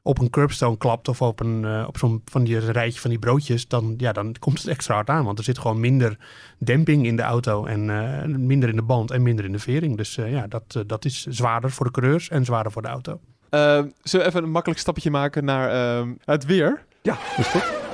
[0.03, 3.19] op een curbstone klapt of op, een, eh, op zo'n van die rijtje van die
[3.19, 5.25] broodjes, dan, ja, dan komt het extra hard aan.
[5.25, 6.17] Want er zit gewoon minder
[6.57, 9.97] demping in de auto en eh, minder in de band en minder in de vering.
[9.97, 13.19] Dus eh, ja, dat, dat is zwaarder voor de coureurs en zwaarder voor de auto.
[13.49, 16.83] Ehm, zullen we even een makkelijk stapje maken naar ehm, het weer?
[17.01, 17.90] Ja, is goed.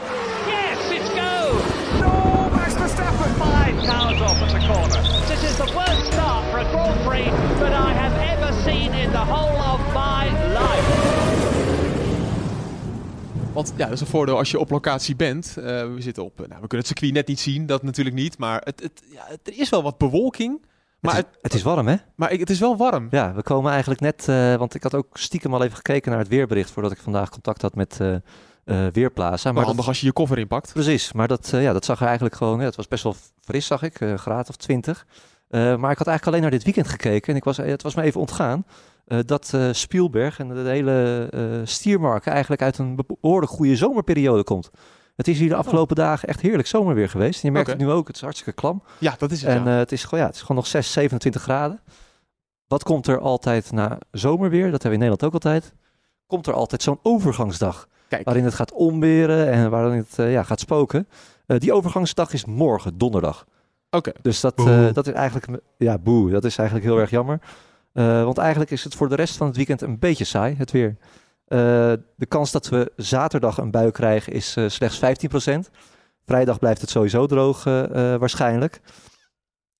[9.08, 10.24] In the whole of my
[10.58, 11.06] life.
[13.54, 15.54] Want ja, dat is een voordeel als je op locatie bent.
[15.58, 18.38] Eh, we zitten op, nou, we kunnen het circuit net niet zien, dat natuurlijk niet.
[18.38, 20.66] Maar het, het, ja, het- er is wel wat bewolking.
[21.00, 21.96] Maar het, is, het is warm, hè?
[22.16, 23.08] maar ik- het is wel warm.
[23.12, 26.20] Ja, we komen eigenlijk net, eh, want ik had ook stiekem al even gekeken naar
[26.20, 28.16] het weerbericht voordat ik vandaag contact had met eh
[28.66, 29.44] eh, Weerplaza.
[29.44, 30.74] Maar Maar handig dat, als je je koffer inpakt.
[30.74, 33.16] precies, maar dat, eh, ja, dat zag er eigenlijk gewoon, ja, het was best wel
[33.42, 35.06] fris, zag ik, eh, graad of 20.
[35.50, 37.96] Eh, maar ik had eigenlijk alleen naar dit weekend gekeken en ik was, het was
[37.96, 38.66] me even ontgaan
[39.08, 44.44] eh, dat eh, Spielberg en de hele eh stiermarken eigenlijk uit een behoorlijk goede zomerperiode
[44.44, 44.70] komt.
[45.16, 47.42] Het is hier de afgelopen dagen echt heerlijk zomerweer geweest.
[47.42, 48.84] En je merkt het nu ook, het is hartstikke klam.
[48.98, 49.50] Ja, dat is het.
[49.50, 49.72] En ja.
[49.72, 51.80] eh, het, is gewoon, ja, het is gewoon nog 6, 27 graden.
[52.68, 54.72] wat komt er altijd na zomerweer?
[54.72, 55.74] Dat hebben we in Nederland ook altijd.
[56.28, 57.88] Komt er altijd zo'n overgangsdag.
[58.08, 61.08] Kijk, Waarin het gaat omweren en waarin het eh, ja, gaat spoken.
[61.46, 63.46] Eh, die overgangsdag is morgen, donderdag.
[63.90, 64.12] oké.
[64.22, 65.62] Dus dat, eh, dat is eigenlijk...
[65.78, 66.30] Ja, boe.
[66.30, 67.40] Dat is eigenlijk heel erg jammer.
[67.98, 70.72] Eh, want eigenlijk is het voor de rest van het weekend een beetje saai, het
[70.72, 70.96] weer.
[71.46, 71.58] Eh,
[72.16, 75.70] de kans dat we zaterdag een bui krijgen is eh, slechts 15%.
[76.26, 77.64] Vrijdag blijft het sowieso droog
[78.20, 78.82] waarschijnlijk.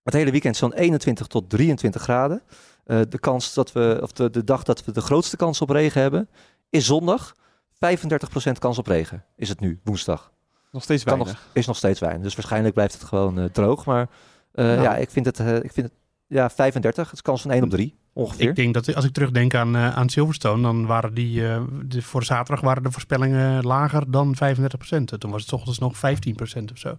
[0.04, 2.42] Het hele weekend zo'n 21 tot 23 graden.
[2.84, 6.02] De, kans dat we, of de, de dag dat we de grootste kans op regen
[6.02, 6.30] hebben
[6.70, 7.36] is zondag.
[7.74, 10.32] 35% kans op regen is het nu, woensdag.
[10.72, 11.28] Nog steeds weinig.
[11.28, 12.24] nog, is nog steeds weinig.
[12.24, 13.86] Dus waarschijnlijk blijft het gewoon droog.
[13.86, 14.10] Maar
[14.54, 14.82] Nou.
[14.82, 15.94] ja, ik vind het, ik vind het
[16.28, 17.04] ja, 35.
[17.06, 18.50] Het is kans van 1 op 3 ongeveer.
[18.50, 22.02] Ik denk dat als ik terugdenk aan, eh, aan Silverstone, dan waren die eh, de,
[22.02, 25.18] voor zaterdag waren de voorspellingen lager dan 35%.
[25.18, 26.98] Toen was het ochtends nog 15% of zo.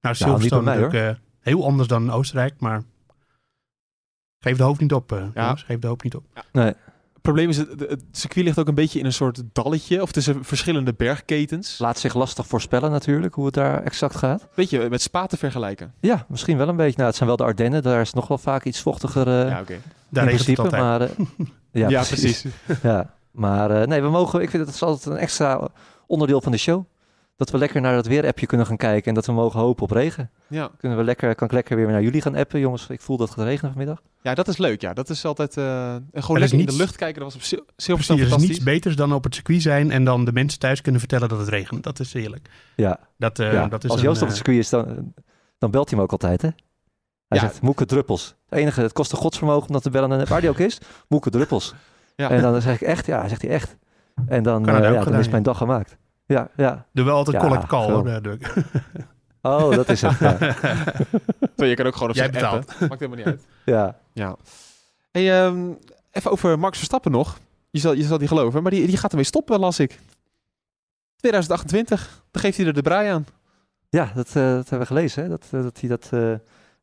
[0.00, 2.82] Nou, Silverstone mij, natuurlijk eh, heel anders dan Oostenrijk, maar
[4.38, 5.42] geef de hoofd niet op, eh, Ja.
[5.42, 5.62] jongens.
[5.62, 6.24] Geef de hoofd niet op.
[6.52, 6.74] Nee,
[7.24, 10.02] probleem is, het, het circuit ligt ook een beetje in een soort dalletje.
[10.02, 11.78] Of tussen verschillende bergketens.
[11.78, 14.46] laat zich lastig voorspellen natuurlijk hoe het daar exact gaat.
[14.54, 15.92] Beetje met Spa te vergelijken.
[16.00, 16.96] Ja, misschien wel een beetje.
[16.96, 17.82] Nou, het zijn wel de Ardennen.
[17.82, 19.80] Daar is nog wel vaak iets vochtiger eh ja, oké.
[20.08, 20.62] Daar in het principe.
[20.62, 20.82] altijd.
[20.82, 22.44] Maar, eh, ja, precies.
[22.82, 25.68] Ja, maar eh, nee, we mogen, ik vind het is altijd een extra
[26.06, 26.84] onderdeel van de show.
[27.36, 29.90] Dat we lekker naar het weerappje kunnen gaan kijken en dat we mogen hopen op
[29.90, 30.30] regen.
[30.46, 30.70] Ja.
[30.78, 32.86] Kunnen we lekker, kan ik lekker weer naar jullie gaan appen, jongens.
[32.88, 34.02] Ik voel dat het gaat regenen vanmiddag.
[34.22, 34.80] ja, dat is leuk.
[34.80, 35.56] Ja, dat is altijd...
[35.56, 37.22] eh, en gewoon lekker in de lucht kijken.
[37.22, 40.04] Dat was op Precies, Silverstone er is niets beters dan op het circuit zijn en
[40.04, 41.82] dan de mensen thuis kunnen vertellen dat het regent.
[41.82, 42.48] Dat is heerlijk.
[42.76, 43.66] Ja, Dat, eh, ja.
[43.68, 45.12] dat is als een, Joost op eh, het circuit is, dan,
[45.58, 46.48] dan belt hij me ook altijd, hè?
[47.28, 47.48] Hij Ja.
[47.48, 48.34] zegt, Moeke Druppels.
[48.48, 50.20] Het enige, het kost een godsvermogen om dat te bellen.
[50.20, 51.74] En waar die ook is, Moeke Druppels.
[52.16, 52.30] Ja.
[52.30, 53.76] En dan zeg ik echt, ja, zegt hij echt.
[54.26, 55.30] En dan, eh, ja, dan gedaan, is ja.
[55.30, 55.96] mijn dag gemaakt.
[56.26, 56.86] Ja, ja.
[56.92, 58.20] Doe wel altijd Ja, collect call hoor.
[59.42, 60.18] Oh, dat is het.
[60.18, 60.36] Ja.
[61.66, 62.64] Je kan ook gewoon op Jij appen.
[62.88, 63.46] Maakt helemaal niet uit.
[63.64, 63.98] ja.
[64.12, 64.36] Ja.
[65.10, 65.72] Hey, ehm,
[66.10, 67.38] even over Max Verstappen nog.
[67.70, 70.00] Je zal, je zal die geloven, maar die, die gaat ermee stoppen, las ik.
[71.16, 73.26] 2028, dan geeft hij er de brei aan.
[73.88, 75.28] Ja, dat, eh, dat hebben we gelezen, hè?
[75.28, 76.34] Dat, eh, dat hij dat eh,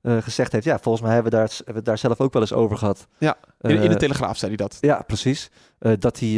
[0.01, 0.65] eh, gezegd heeft.
[0.65, 3.07] Ja, volgens mij hebben we, daar, hebben we daar zelf ook wel eens over gehad.
[3.17, 4.77] Ja, In, in de Eh, Telegraaf zei hij dat.
[4.81, 5.49] Ja, precies.
[5.79, 6.29] Eh, dat hij,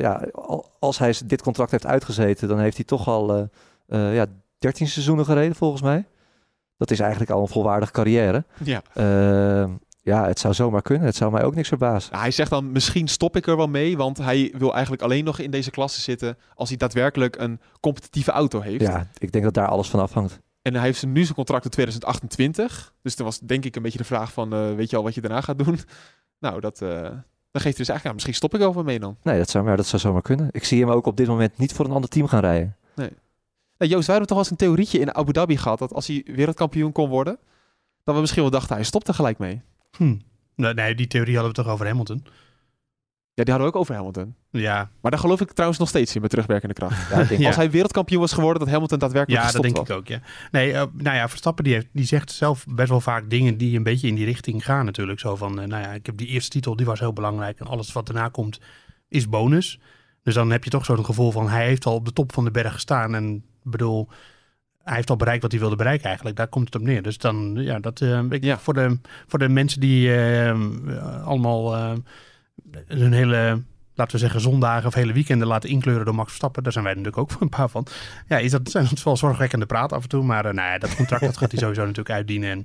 [0.00, 3.48] ja, al- als hij dit contract heeft uitgezeten, dan heeft hij toch al
[3.86, 4.26] ja,
[4.58, 6.06] 13 seizoenen gereden, volgens mij.
[6.76, 8.44] Dat is eigenlijk al een volwaardige carrière.
[8.64, 8.82] Ja.
[10.02, 11.06] Ja, het zou zomaar kunnen.
[11.06, 12.10] Het zou mij ook niks verbazen.
[12.10, 15.24] Nou, hij zegt dan, misschien stop ik er wel mee, want hij wil eigenlijk alleen
[15.24, 18.80] nog in deze klasse zitten als hij daadwerkelijk een competitieve auto heeft.
[18.80, 20.40] Ja, ik denk dat daar alles van afhangt.
[20.64, 22.94] En hij heeft nu zijn contract tot 2028.
[23.02, 25.14] Dus toen was denk ik een beetje de vraag van, eh, weet je al wat
[25.14, 25.78] je daarna gaat doen?
[26.38, 28.98] Nou, dat, eh, dan geeft hij dus eigenlijk, ja, misschien stop ik er wel mee
[28.98, 29.16] dan.
[29.22, 30.48] Nee, dat zou, maar dat zou zomaar kunnen.
[30.50, 32.76] Ik zie hem ook op dit moment niet voor een ander team gaan rijden.
[33.78, 36.06] Nou, Joost, wij hebben toch wel eens een theorietje in Abu Dhabi gehad, dat als
[36.06, 37.38] hij wereldkampioen kon worden,
[38.04, 39.62] dat we misschien wel dachten, hij stopt er gelijk mee.
[39.96, 40.16] Hm.
[40.54, 42.24] Nee, nee, die theorie hadden we toch over Hamilton.
[43.36, 44.34] Ja, die hadden we ook over Hamilton.
[44.50, 47.10] Ja, Maar daar geloof ik trouwens nog steeds in met terugwerkende kracht.
[47.10, 47.46] Ja, ik denk, Ja.
[47.46, 49.96] Als hij wereldkampioen was geworden, dat Hamilton daadwerkelijk ja dat gestopt denk was.
[49.96, 50.22] ik ook.
[50.22, 50.48] Ja.
[50.50, 53.76] Nee, eh, nou ja, Verstappen die, heeft, die zegt zelf best wel vaak dingen die
[53.76, 55.20] een beetje in die richting gaan natuurlijk.
[55.20, 57.60] Zo van, eh, nou ja, ik heb die eerste titel, die was heel belangrijk.
[57.60, 58.60] En alles wat daarna komt
[59.08, 59.80] is bonus.
[60.22, 62.44] Dus dan heb je toch zo'n gevoel van, hij heeft al op de top van
[62.44, 63.14] de berg gestaan.
[63.14, 64.08] En ik bedoel,
[64.82, 66.36] hij heeft al bereikt wat hij wilde bereiken eigenlijk.
[66.36, 67.02] Daar komt het op neer.
[67.02, 68.58] Dus dan, ja, dat, eh, ik, Ja.
[68.58, 70.10] Voor, de, voor de mensen die
[71.24, 71.94] allemaal
[72.86, 73.62] hun hele,
[73.94, 76.62] laten we zeggen, zondagen of hele weekenden laten inkleuren door Max Verstappen.
[76.62, 77.86] Daar zijn wij natuurlijk ook een paar van.
[78.28, 80.24] Ja, is dat, zijn dat wel zorgwekkende praat af en toe.
[80.24, 82.50] Maar eh, nou ja, dat contract dat gaat hij sowieso natuurlijk uitdienen.
[82.50, 82.64] En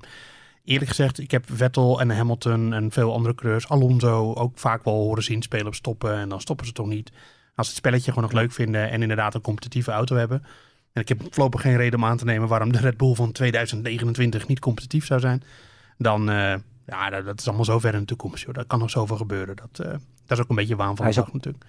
[0.63, 4.93] eerlijk gezegd, ik heb Vettel en Hamilton en veel andere coureurs, Alonso, ook vaak wel
[4.93, 6.13] horen zien spelen op stoppen.
[6.13, 7.11] En dan stoppen ze toch niet.
[7.55, 10.43] Als ze het spelletje gewoon nog leuk vinden en inderdaad een competitieve auto hebben.
[10.93, 13.31] En ik heb voorlopig geen reden om aan te nemen waarom de Red Bull van
[13.31, 15.43] 2029 niet competitief zou zijn.
[15.97, 16.55] Dan, eh,
[16.89, 18.43] ja, dat, dat is allemaal zo ver in de toekomst.
[18.45, 18.53] Joh.
[18.53, 19.55] Dat kan nog zoveel gebeuren.
[19.55, 19.91] Dat, eh,
[20.25, 21.65] dat is ook een beetje waan van Hij de natuurlijk.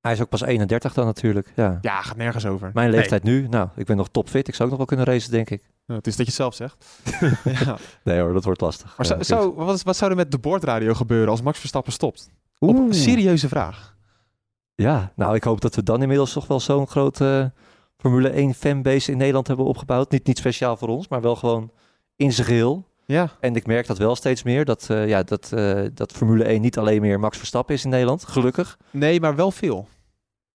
[0.00, 1.52] hij is ook pas 31 dan natuurlijk.
[1.56, 1.78] Ja.
[1.80, 2.70] Ja, gaat nergens over.
[2.74, 4.48] Mijn leeftijd nu, nou, ik ben nog topfit.
[4.48, 5.62] Ik zou ook nog wel kunnen racen, denk ik.
[5.86, 6.86] Nou, het is dat je het zelf zegt.
[7.64, 7.76] ja.
[8.04, 8.96] Nee hoor, dat wordt lastig.
[8.96, 12.30] Maar Ja, zou, wat, wat zou er met de boordradio gebeuren als Max Verstappen stopt?
[12.60, 12.76] Oeh.
[12.76, 13.96] Op een serieuze vraag.
[14.74, 17.52] Ja, nou, ik hoop dat we dan inmiddels toch wel zo'n grote
[17.96, 20.10] Formule 1 fanbase in Nederland hebben opgebouwd.
[20.10, 21.70] Niet, niet speciaal voor ons, maar wel gewoon
[22.16, 22.88] in zijn geheel.
[23.06, 23.30] Ja.
[23.40, 26.60] En ik merk dat wel steeds meer, dat, eh, ja, dat, eh, dat Formule 1
[26.60, 28.78] niet alleen meer Max Verstappen is in Nederland, gelukkig.
[28.90, 29.88] Nee, maar wel veel.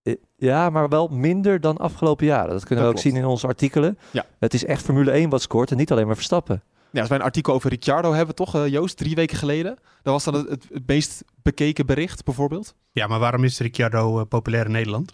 [0.02, 2.50] Eh, Ja, maar wel minder dan afgelopen jaren.
[2.50, 3.14] Dat kunnen Dat we ook klopt.
[3.14, 3.98] zien in onze artikelen.
[4.10, 4.24] Ja.
[4.38, 6.62] Het is echt Formule 1 wat scoort en niet alleen maar Verstappen.
[6.92, 9.78] Ja, als wij een artikel over Ricciardo hebben, toch, eh, Joost, drie weken geleden.
[10.02, 12.74] Dat was dan het, het, meest bekeken bericht, bijvoorbeeld.
[12.92, 15.12] Ja, maar waarom is Ricciardo populair in Nederland?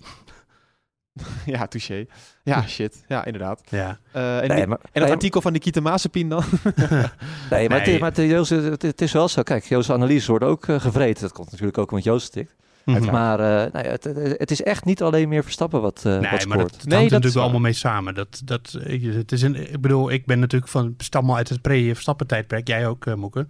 [1.47, 2.07] ja, touché.
[2.43, 3.05] Ja, shit.
[3.09, 3.61] Ja, inderdaad.
[3.69, 3.99] Ja.
[4.13, 6.45] Eh, en, Nee, die- maar- en het nee, artikel van Nikita Mazepin dan?
[7.51, 7.91] Nee, maar, Nee.
[7.91, 9.43] Het, maar het, Joost, het, het is wel zo.
[9.43, 11.23] Kijk, Joost's analyses worden ook eh, gevreten.
[11.23, 12.55] Dat komt natuurlijk ook omdat Joost stikt.
[12.85, 13.11] Mhm.
[13.11, 14.05] Maar eh, nou ja, het,
[14.39, 16.59] het- is echt niet alleen meer Verstappen wat, eh Nee, wat maar scoort.
[16.59, 18.15] dat, dat Nee, hangt dat natuurlijk allemaal mee samen.
[18.15, 21.49] Dat, dat, ik, het is een, ik bedoel, ik ben natuurlijk van stam al uit
[21.49, 22.69] het pre-Verstappen-tijdperk.
[22.69, 23.47] Jij ook, eh Moeke.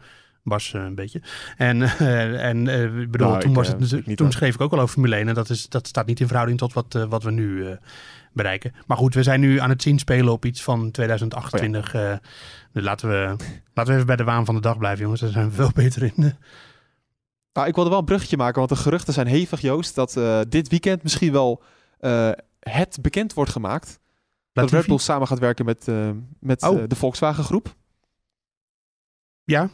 [0.48, 1.22] Bas eh, een beetje.
[1.56, 4.78] En, eh, en eh, bedoel, Nou, toen, ik, was het, toen schreef ik ook al
[4.80, 5.28] over Formule 1.
[5.28, 7.76] En dat, is, dat staat niet in verhouding tot wat, wat we nu
[8.32, 8.74] bereiken.
[8.86, 11.94] Maar goed, we zijn nu aan het zien spelen op iets van 2028.
[11.94, 12.16] eh,
[12.72, 13.36] dus laten we,
[13.74, 15.20] laten we even bij de waan van de dag blijven, jongens.
[15.20, 16.36] Daar zijn we veel beter in.
[17.52, 20.68] Nou, ik wilde wel een bruggetje maken, want de geruchten zijn hevig, Joost, dat dit
[20.68, 21.62] weekend misschien wel
[22.60, 23.98] het bekend wordt gemaakt.
[24.52, 24.70] Dat?
[24.70, 25.86] Red Bull samen gaat werken met,
[26.40, 26.82] met Oh.
[26.88, 27.74] de Volkswagen groep.
[29.44, 29.70] Ja.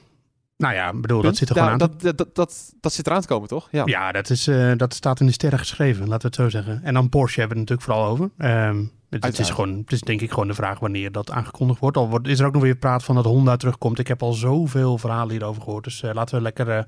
[0.63, 1.79] Nou ja, bedoel, dat zit er gewoon aan.
[1.79, 3.69] te- dat, dat, dat, dat, zit eraan te komen, toch?
[3.71, 3.83] Ja.
[3.85, 6.81] Ja, dat, is, eh, dat staat in de sterren geschreven, laten we het zo zeggen.
[6.85, 8.31] En dan Porsche hebben we het natuurlijk vooral over.
[8.39, 11.81] Ehm, het, het, is gewoon, het is denk ik gewoon de vraag wanneer dat aangekondigd
[11.81, 11.97] wordt.
[11.97, 13.99] Al wordt, is er ook nog weer praat van dat Honda terugkomt.
[13.99, 15.85] Ik heb al zoveel verhalen hierover gehoord.
[15.85, 16.69] Dus eh, laten we lekker...
[16.71, 16.83] eh,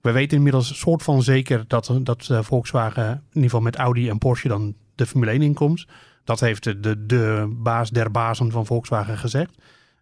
[0.00, 4.18] we weten inmiddels soort van zeker dat, dat Volkswagen in ieder geval met Audi en
[4.18, 5.86] Porsche dan de Formule 1 inkomt.
[6.24, 9.50] Dat heeft de, de, de baas der bazen van Volkswagen gezegd.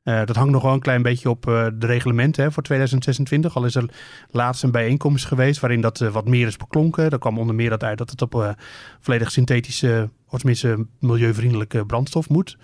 [0.03, 3.57] Eh, dat hangt nog wel een klein beetje op eh, de reglementen hè, voor 2026.
[3.57, 3.91] Al is er
[4.31, 7.11] laatst een bijeenkomst geweest waarin dat eh, wat meer is beklonken.
[7.11, 8.57] Daar kwam onder meer dat uit dat het op
[9.01, 12.59] volledig synthetische, of tenminste milieuvriendelijke brandstof moet.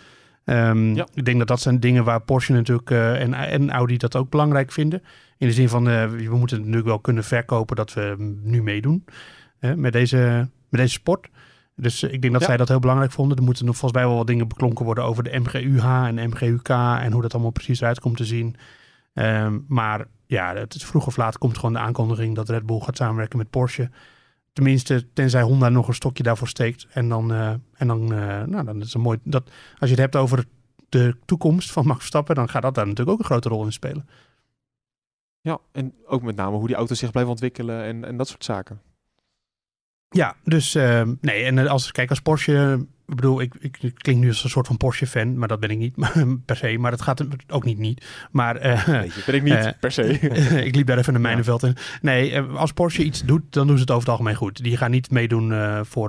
[0.44, 1.06] Ehm, Ja.
[1.14, 4.72] Ik denk dat dat zijn dingen waar Porsche natuurlijk en, en Audi dat ook belangrijk
[4.72, 5.02] vinden.
[5.38, 9.04] In de zin van, we moeten het natuurlijk wel kunnen verkopen dat we nu meedoen
[9.60, 11.28] met, deze, met deze sport.
[11.80, 12.48] Dus eh, ik denk dat Ja.
[12.48, 13.36] zij dat heel belangrijk vonden.
[13.36, 16.68] Er moeten nog volgens mij wel wat dingen beklonken worden over de MGUH en MGUK
[16.68, 18.56] en hoe dat allemaal precies eruit komt te zien.
[19.14, 22.80] Ehm, maar ja, het is vroeg of laat komt gewoon de aankondiging dat Red Bull
[22.80, 23.90] gaat samenwerken met Porsche.
[24.52, 26.86] Tenminste, tenzij Honda nog een stokje daarvoor steekt.
[26.90, 29.18] En dan, eh, en dan, eh, nou, dan is het mooi.
[29.22, 30.44] Dat, als je het hebt over
[30.88, 33.72] de toekomst van Max Verstappen, dan gaat dat daar natuurlijk ook een grote rol in
[33.72, 34.08] spelen.
[35.40, 38.44] ja, en ook met name hoe die auto zich blijft ontwikkelen en, en dat soort
[38.44, 38.80] zaken.
[40.10, 43.94] Ja, dus eh, nee, en eh, als kijk als Porsche, ik bedoel, ik, ik, ik
[43.94, 45.94] klink nu als een soort van Porsche-fan, maar dat ben ik niet
[46.46, 48.06] per se, maar dat gaat ook niet niet.
[48.30, 48.86] Maar eh,
[49.26, 50.04] Ben ik niet Eh, per se.
[50.68, 51.76] ik liep daar even een mijnenveld in.
[52.02, 54.62] Nee, als Porsche iets doet, dan doen ze het over het algemeen goed.
[54.62, 55.52] Die gaan niet meedoen
[55.84, 56.08] voor,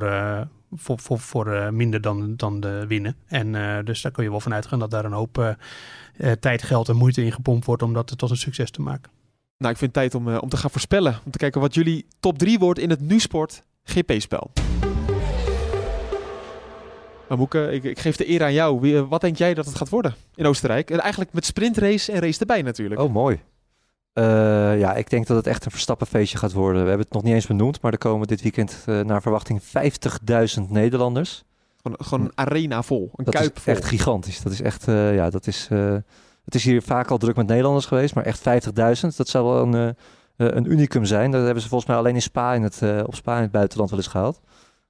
[0.71, 3.15] voor, voor, voor minder dan, dan de winnen.
[3.27, 3.51] En
[3.85, 5.57] dus daar kun je wel van uitgaan dat daar een hoop
[6.39, 9.11] tijd, geld en moeite in gepompt wordt om dat tot een succes te maken.
[9.57, 11.19] Nou, ik vind het tijd om, om te gaan voorspellen.
[11.25, 14.51] Om te kijken wat jullie top 3 wordt in het Nu-sport GP-spel.
[17.29, 18.79] Maar Moeke, ik, ik geef de eer aan jou.
[18.79, 20.91] Wie, eh, wat denk jij dat het gaat worden in Oostenrijk?
[20.91, 23.01] En eigenlijk met sprintrace en race erbij natuurlijk.
[23.01, 23.39] Oh, mooi.
[24.13, 24.23] Eh,
[24.79, 26.81] ja, ik denk dat het echt een Verstappenfeestje gaat worden.
[26.81, 29.61] We hebben het nog niet eens benoemd, maar er komen dit weekend eh, naar verwachting
[29.61, 31.43] 50.000 Nederlanders.
[31.81, 33.73] Gewoon, gewoon een arena vol, een Dat kuip is vol.
[33.73, 34.41] echt gigantisch.
[34.41, 35.67] Dat is echt, ja, dat is...
[36.45, 39.61] het is hier vaak al druk met Nederlanders geweest, maar echt 50.000, dat zou wel
[39.61, 39.95] een,
[40.47, 41.31] een unicum zijn.
[41.31, 43.51] Dat hebben ze volgens mij alleen in Spa in het, eh, op Spa in het
[43.51, 44.41] buitenland wel eens gehaald.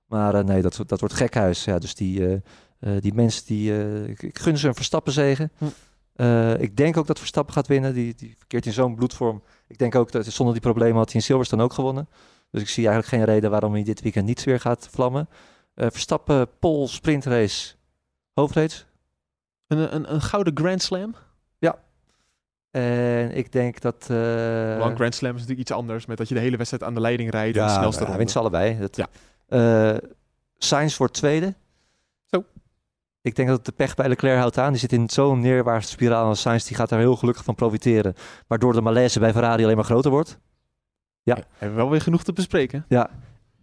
[0.06, 1.64] Maar eh, nee, dat, dat wordt gekhuis.
[1.64, 2.34] Ja, dus die, eh,
[2.80, 5.52] eh, die mensen, die, eh, ik, ik gun ze een Verstappen zegen.
[5.58, 5.66] Hm.
[6.16, 7.94] Eh, ik denk ook dat Verstappen gaat winnen.
[7.94, 9.44] Die, die verkeert in zo'n bloedvorm.
[9.68, 12.10] Ik denk ook dat zonder die problemen had hij in Silverstone ook gewonnen.
[12.52, 15.30] Dus ik zie eigenlijk geen reden waarom hij dit weekend niet weer gaat vlammen.
[15.74, 17.76] Eh, Verstappen, pole, sprintrace,
[18.34, 18.84] hoofdrace.
[19.68, 21.16] Een, een, een gouden Grand Slam.
[22.72, 24.08] En ik denk dat...
[24.10, 26.06] eh Want een Grand Slam is natuurlijk iets anders.
[26.06, 27.58] Met dat je de hele wedstrijd aan de leiding rijdt.
[27.58, 28.18] en de ja, snelste nou, ronde.
[28.18, 28.80] wint ze allebei.
[28.80, 29.08] Dat, Ja.
[29.48, 29.98] Eh,
[30.58, 31.56] Sainz wordt tweede.
[32.26, 32.44] Zo.
[33.22, 34.72] Ik denk dat de pech bij Leclerc houdt aan.
[34.72, 36.30] Die zit in zo'n neerwaartse spiraal.
[36.30, 38.14] En Sainz die gaat daar heel gelukkig van profiteren.
[38.48, 40.40] Waardoor de malaise bij Ferrari alleen maar groter wordt.
[41.24, 41.36] Ja.
[41.36, 42.86] We hebben wel weer genoeg te bespreken.
[42.88, 43.10] Ja.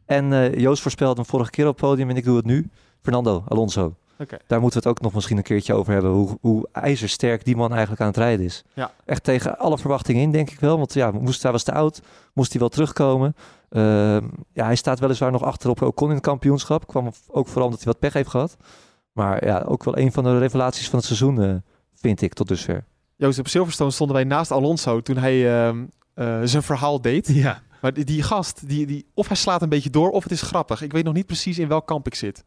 [0.05, 2.71] En eh, Joost voorspelde hem vorige keer op het podium en ik doe het nu.
[3.03, 3.97] Fernando Alonso.
[4.19, 4.37] Oké.
[4.47, 6.11] Daar moeten we het ook nog misschien een keertje over hebben.
[6.11, 8.65] Hoe, hoe ijzersterk die man eigenlijk aan het rijden is.
[8.75, 8.93] Ja.
[9.05, 10.77] Echt tegen alle verwachtingen in, denk ik wel.
[10.79, 12.01] Want ja, moest, hij was te oud.
[12.33, 13.37] Moest hij wel terugkomen.
[13.69, 16.87] Ehm, ja, hij staat weliswaar nog achter op Ocon in het kampioenschap.
[16.87, 18.57] Kwam ook vooral omdat hij wat pech heeft gehad.
[19.13, 21.55] Maar ja, ook wel een van de revelaties van het seizoen, eh,
[21.95, 22.85] vind ik, tot dusver.
[23.17, 27.29] Joost, op Silverstone stonden wij naast Alonso toen hij ehm, eh, zijn verhaal deed.
[27.29, 27.63] Ja.
[27.81, 30.43] Maar die, die gast, die, die, of hij slaat een beetje door of het is
[30.43, 30.83] grappig.
[30.83, 32.45] Ik weet nog niet precies in welk kamp ik zit.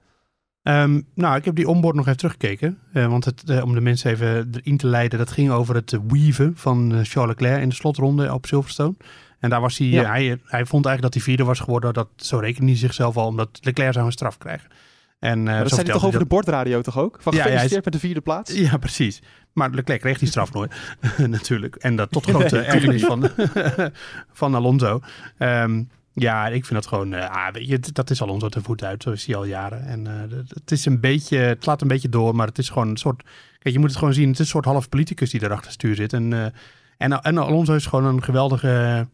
[0.69, 2.77] Ehm, nou, ik heb die onboard nog even teruggekeken.
[2.93, 5.93] eh, want het, eh, om de mensen even erin te leiden, dat ging over het
[5.93, 8.95] eh, weaven van Charles Leclerc in de slotronde op Silverstone.
[9.39, 10.03] En daar was hij, Ja.
[10.10, 11.93] hij, hij vond eigenlijk dat hij vierde was geworden.
[11.93, 14.69] Dat, zo rekende hij zichzelf al, omdat Leclerc zou een straf krijgen.
[15.19, 17.17] En, dat zei hij toch over de bordradio toch ook?
[17.21, 18.53] Van Ja, ja, gefeliciteerd met de vierde plaats?
[18.53, 19.21] Ja, precies.
[19.53, 20.73] Maar Leclerc kreeg die straf nooit,
[21.27, 21.75] natuurlijk.
[21.75, 23.29] En dat tot grote Nee, ergernis van,
[24.41, 25.01] van Alonso.
[25.38, 25.84] Ehm,
[26.19, 28.84] Ja, ik vind dat gewoon, uh, ah, weet je, dat is al onze te voet
[28.84, 29.86] uit, zo is hij al jaren.
[29.86, 32.97] En uh, het is een beetje, het een beetje door, maar het is gewoon een
[32.97, 33.23] soort,
[33.60, 35.95] kijk, je moet het gewoon zien, het is een soort half politicus die erachter stuur
[35.95, 36.13] zit.
[36.13, 36.45] En, uh,
[36.97, 39.08] en, en Alonso is gewoon een geweldige,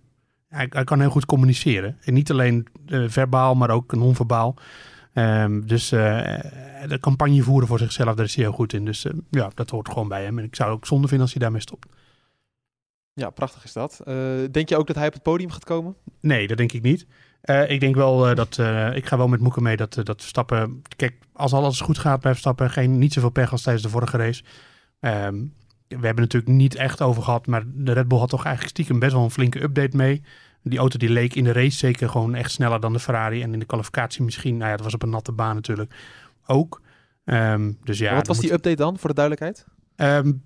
[0.49, 1.97] hij, kan heel goed communiceren.
[2.03, 2.67] En niet alleen
[3.07, 4.55] verbaal, maar ook non-verbaal.
[5.13, 8.85] Um, dus de campagne voeren voor zichzelf, daar is hij heel goed in.
[8.85, 10.39] Dus ja, dat hoort gewoon bij hem.
[10.39, 11.87] En ik zou ook zonde vinden als hij daarmee stopt.
[13.15, 14.01] Ja, prachtig is dat.
[14.07, 14.15] Uh,
[14.51, 15.95] denk je ook dat hij op het podium gaat komen?
[16.19, 17.05] Nee, dat denk ik niet.
[17.43, 18.57] Uh, ik denk wel uh, dat
[18.95, 20.81] ik ga wel met Moeken mee dat, dat Verstappen.
[20.95, 24.17] Kijk, als alles goed gaat bij Verstappen, geen niet zoveel pech als tijdens de vorige
[24.17, 24.43] race.
[24.99, 25.53] Um,
[25.87, 28.99] we hebben natuurlijk niet echt over gehad, maar de Red Bull had toch eigenlijk stiekem
[28.99, 30.21] best wel een flinke update mee.
[30.63, 33.41] Die auto die leek in de race zeker gewoon echt sneller dan de Ferrari.
[33.41, 35.93] En in de kwalificatie misschien, nou ja, dat was op een natte baan natuurlijk
[36.45, 36.81] ook.
[37.25, 39.65] Um, dus ja, wat was die update dan, voor de duidelijkheid?
[39.95, 40.43] Um,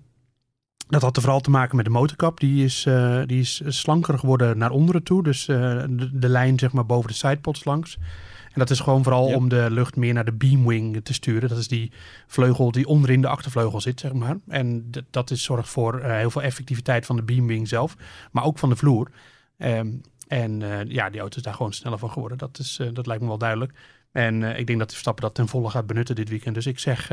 [0.90, 2.40] dat had er vooral te maken met de motorkap.
[2.40, 5.22] Die is, uh, die is slanker geworden naar onderen toe.
[5.22, 5.56] Dus uh,
[5.88, 7.98] de, de, lijn zeg maar boven de sidepods langs.
[8.44, 9.36] En dat is gewoon vooral ja.
[9.36, 11.48] om de lucht meer naar de beamwing te sturen.
[11.48, 11.92] Dat is die
[12.26, 14.36] vleugel die onderin de achtervleugel zit, zeg maar.
[14.48, 17.96] En dat is, zorgt voor uh, heel veel effectiviteit van de beamwing zelf.
[18.30, 19.10] Maar ook van de vloer.
[19.58, 22.38] Um, en ja, die auto is daar gewoon sneller van geworden.
[22.38, 23.72] Dat, is, dat lijkt me wel duidelijk.
[24.12, 26.54] En ik denk dat Verstappen dat ten volle gaat benutten dit weekend.
[26.54, 27.10] Dus ik zeg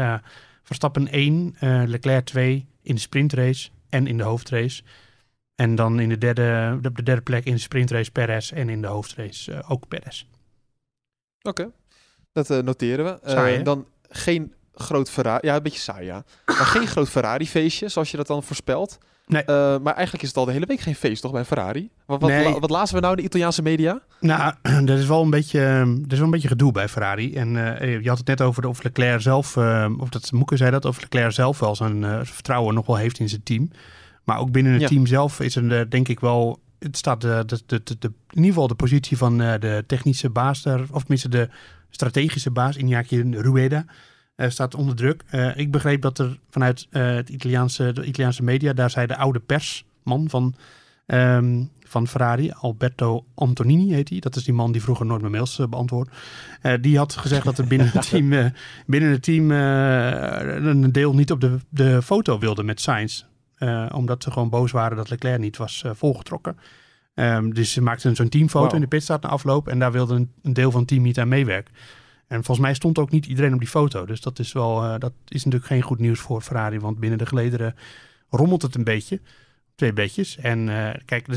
[0.64, 4.84] Verstappen 1, Leclerc 2 in de sprintrace en in de hoofdrace.
[5.56, 8.82] En dan in de derde, op de derde plek in de sprintrace Perez en in
[8.82, 10.26] de hoofdrace uh, ook Perez.
[11.42, 11.74] Oké, okay.
[12.32, 13.30] dat uh, noteren we.
[13.30, 16.24] Saai, uh, dan geen groot Ferrari, ja een beetje saai ja.
[16.46, 18.98] Maar geen groot Ferrari feestje, zoals je dat dan voorspelt.
[19.28, 19.44] Nee.
[19.46, 21.90] Uh, maar eigenlijk is het al de hele week geen feest, toch, bij Ferrari?
[22.06, 22.44] Wat, wat, Nee.
[22.44, 24.02] la- wat lazen we nou in de Italiaanse media?
[24.20, 27.34] Nou, er is wel een beetje, er is wel een beetje gedoe bij Ferrari.
[27.36, 30.58] En eh, je had het net over de, of Leclerc zelf, eh, of dat Moeke
[30.58, 33.72] zei dat, of Leclerc zelf wel zijn eh, vertrouwen nog wel heeft in zijn team.
[34.24, 34.88] Maar ook binnen het Ja.
[34.88, 38.46] team zelf is er eh, denk ik wel, het staat de, de, de, in ieder
[38.50, 41.50] geval de positie van eh, de technische baas daar, of tenminste de
[41.90, 43.86] strategische baas, Iñaki Rueda,
[44.38, 45.24] eh, staat onder druk.
[45.30, 49.18] Eh, ik begreep dat er vanuit eh, het Italiaanse, de Italiaanse media, daar zei de
[49.18, 50.56] oude persman van,
[51.06, 54.20] ehm, van Ferrari, Alberto Antonini heet hij.
[54.20, 56.16] Dat is die man die vroeger nooit mijn mails beantwoordt.
[56.62, 58.52] Eh, die had gezegd dat er binnen het team,
[58.86, 63.24] binnen het team een deel niet op de, de foto wilde met Sainz.
[63.94, 66.58] Omdat ze gewoon boos waren dat Leclerc niet was volgetrokken.
[67.14, 69.68] Ehm, dus ze maakten zo'n teamfoto in de pitstart na afloop.
[69.68, 71.74] En daar wilde een, een deel van het team niet aan meewerken.
[72.28, 74.06] En volgens mij stond ook niet iedereen op die foto.
[74.06, 76.80] Dus dat is wel, eh, dat is natuurlijk geen goed nieuws voor Ferrari.
[76.80, 77.76] Want binnen de gelederen
[78.30, 79.22] rommelt het een beetje.
[79.76, 80.38] Twee beetjes.
[80.38, 81.28] En eh, kijk,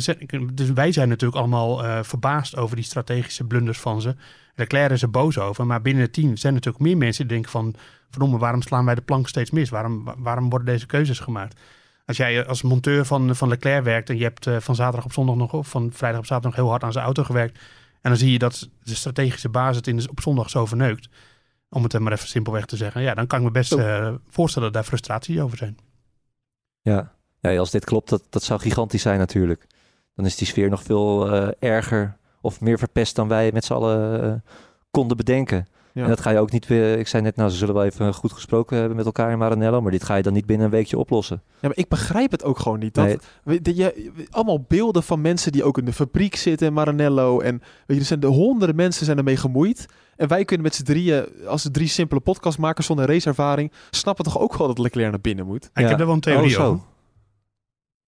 [0.55, 4.15] dus, wij zijn natuurlijk allemaal eh, verbaasd over die strategische blunders van ze.
[4.55, 5.67] Leclerc is er boos over.
[5.67, 7.75] Maar binnen het team zijn natuurlijk meer mensen die denken van...
[8.11, 9.71] verdomme, waarom slaan wij de plank steeds mis?
[9.71, 11.61] Waarom, wa- waarom worden deze keuzes gemaakt?
[12.07, 15.37] Als jij als monteur van, van Leclerc werkt en je hebt van zaterdag op zondag
[15.37, 15.53] nog...
[15.53, 17.59] of van vrijdag op zaterdag nog heel hard aan zijn auto gewerkt...
[18.01, 21.09] en dan zie je dat de strategische baas het in de, op zondag zo verneukt...
[21.69, 23.03] om het maar even simpelweg te zeggen...
[23.03, 25.79] ja, dan kan ik me best eh, voorstellen dat daar frustraties over zijn.
[26.81, 27.13] Ja.
[27.41, 29.67] ja, als dit klopt, dat, dat zou gigantisch zijn natuurlijk.
[30.15, 33.73] Dan is die sfeer nog veel eh, erger of meer verpest dan wij met z'n
[33.73, 34.53] allen eh,
[34.91, 35.67] konden bedenken.
[35.93, 36.03] Ja.
[36.03, 36.99] En dat ga je ook niet weer...
[36.99, 39.81] Ik zei net, nou, ze zullen wel even goed gesproken hebben met elkaar in Maranello,
[39.81, 41.43] maar dit ga je dan niet binnen een weekje oplossen.
[41.61, 42.95] Ja, maar ik begrijp het ook gewoon niet.
[42.95, 43.19] Dat, Nee.
[43.45, 47.41] we- dat je, allemaal beelden van mensen die ook in de fabriek zitten in Maranello.
[47.41, 49.87] En weet je, er zijn de honderden mensen zijn ermee gemoeid.
[50.17, 54.57] En wij kunnen met z'n drieën, als drie simpele podcastmakers zonder raceervaring, snappen toch ook
[54.57, 55.65] wel dat Leclerc naar binnen moet.
[55.75, 56.71] Ik heb er wel een theorie Oh, zo.
[56.71, 56.85] over.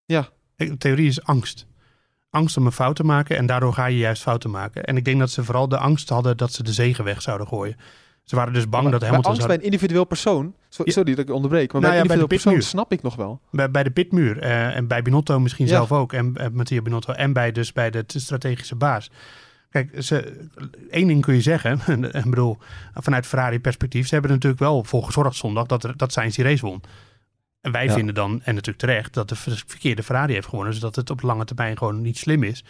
[0.05, 0.29] Ja.
[0.57, 1.67] De theorie is angst.
[2.33, 4.85] Angst om een fout te maken en daardoor ga je juist fouten maken.
[4.85, 7.47] En ik denk dat ze vooral de angst hadden dat ze de zegen weg zouden
[7.47, 7.77] gooien.
[8.25, 10.55] Ze waren dus bang Maar dat Hamilton angst bij een individueel persoon.
[10.69, 10.93] So- Ja.
[10.93, 11.73] Sorry dat ik onderbreek.
[11.73, 13.41] Maar Nou bij een ja, bij de individueel persoon snap ik nog wel.
[13.51, 15.73] bij, bij de pitmuur eh, en bij Binotto misschien Ja.
[15.73, 16.13] zelf ook.
[16.13, 16.35] En
[16.71, 19.11] uh, Binotto en bij, dus bij de strategische baas.
[19.71, 20.47] Kijk, ze,
[20.91, 21.81] één ding kun je zeggen.
[22.13, 22.59] en bedoel,
[22.95, 24.07] vanuit Ferrari perspectief.
[24.07, 26.83] Ze hebben er natuurlijk wel voor gezorgd zondag dat, er, dat Sainz die race won.
[27.63, 27.93] En wij Ja.
[27.93, 30.73] vinden dan, en natuurlijk terecht, dat de ver- verkeerde Ferrari heeft gewonnen.
[30.73, 32.65] Dus dat het op lange termijn gewoon niet slim is.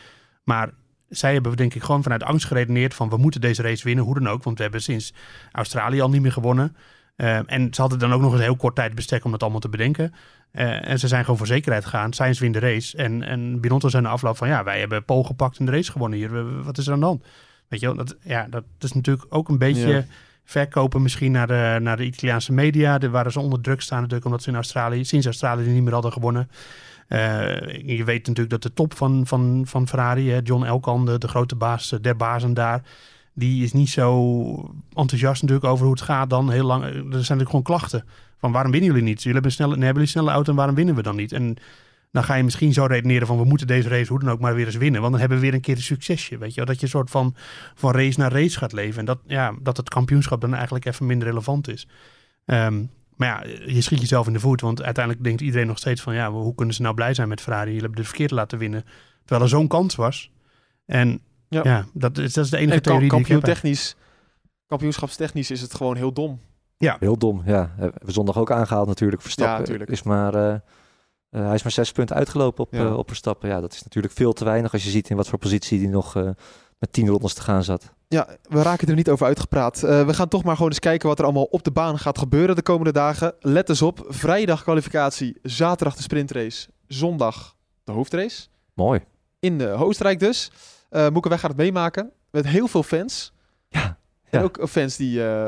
[0.45, 0.71] Maar
[1.09, 4.15] zij hebben denk ik gewoon vanuit angst geredeneerd van we moeten deze race winnen, hoe
[4.15, 4.43] dan ook.
[4.43, 5.13] Want we hebben sinds
[5.53, 6.77] Australië al niet meer gewonnen.
[7.17, 9.61] Eh, en ze hadden dan ook nog eens een heel kort tijdbestek om dat allemaal
[9.61, 10.15] te bedenken.
[10.51, 12.13] Eh, en ze zijn gewoon voor zekerheid gegaan.
[12.13, 12.97] Sainz wint de race.
[12.97, 15.93] En, en Binotto zei na afloop van ja, wij hebben Pol gepakt en de race
[15.93, 16.63] gewonnen hier.
[16.63, 17.25] Wat is er aan de hand?
[17.69, 20.05] Weet je wel, dat, ja, dat is natuurlijk ook een beetje Ja.
[20.45, 22.99] Verkopen misschien naar de, naar de Italiaanse media.
[22.99, 25.93] Daar waren ze onder druk staan natuurlijk omdat ze in Australië, sinds Australië niet meer
[25.93, 26.51] hadden gewonnen.
[27.09, 31.29] Eh, je weet natuurlijk dat de top van, van, van Ferrari, hè, John Elkan, de,
[31.29, 32.83] grote baas eh, der bazen daar,
[33.33, 36.85] die is niet zo enthousiast natuurlijk over hoe het gaat dan heel lang.
[36.85, 38.05] Er zijn natuurlijk gewoon klachten
[38.39, 39.23] van waarom winnen jullie niet?
[39.23, 41.33] Jullie hebben een snelle, nee, hebben jullie snelle auto en waarom winnen we dan niet?
[41.33, 41.57] En
[42.13, 44.55] dan ga je misschien zo redeneren van we moeten deze race hoe dan ook maar
[44.55, 45.01] weer eens winnen.
[45.01, 46.39] Want dan hebben we weer een keer een succesje.
[46.39, 46.65] Weet je wel?
[46.65, 47.35] Dat je een soort van,
[47.75, 48.99] van race naar race gaat leven.
[48.99, 51.87] En dat, ja, dat het kampioenschap dan eigenlijk even minder relevant is.
[52.45, 52.83] Ehm,
[53.17, 54.61] maar ja, je schiet jezelf in de voet.
[54.61, 57.41] Want uiteindelijk denkt iedereen nog steeds van ja, hoe kunnen ze nou blij zijn met
[57.41, 57.67] Ferrari?
[57.67, 58.85] Jullie hebben de verkeerde laten winnen.
[59.21, 60.31] Terwijl er zo'n kans was.
[60.87, 61.85] En ja, Ja.
[61.93, 63.55] dat, is, dat is de enige En theorie die ik kampioen heb.
[63.55, 63.97] technisch,
[64.67, 66.41] kampioenschapstechnisch is het gewoon heel dom.
[67.01, 67.73] Heel dom, ja.
[67.77, 69.23] Hebben we zondag ook aangehaald natuurlijk.
[69.23, 70.35] Verstappen Ja, is maar...
[70.35, 70.55] eh,
[71.33, 72.85] eh, hij is maar zes punten uitgelopen op, Ja.
[72.85, 73.49] eh, op Verstappen.
[73.49, 75.89] Ja, dat is natuurlijk veel te weinig als je ziet in wat voor positie die
[75.89, 76.23] nog eh,
[76.79, 77.93] met tien rondes te gaan zat.
[78.09, 79.81] Ja, we raken er niet over uitgepraat.
[79.81, 82.57] We gaan toch maar gewoon eens kijken wat er allemaal op de baan gaat gebeuren
[82.57, 83.35] de komende dagen.
[83.41, 88.47] Let eens op, vrijdag kwalificatie, zaterdag de sprintrace, zondag de hoofdrace.
[88.75, 89.01] Mooi.
[89.41, 90.51] In de Oostenrijk dus.
[91.13, 93.33] Moeke, wij gaan het meemaken met heel veel fans.
[93.69, 93.99] Ja,
[94.39, 95.25] En ook fans die...
[95.25, 95.47] eh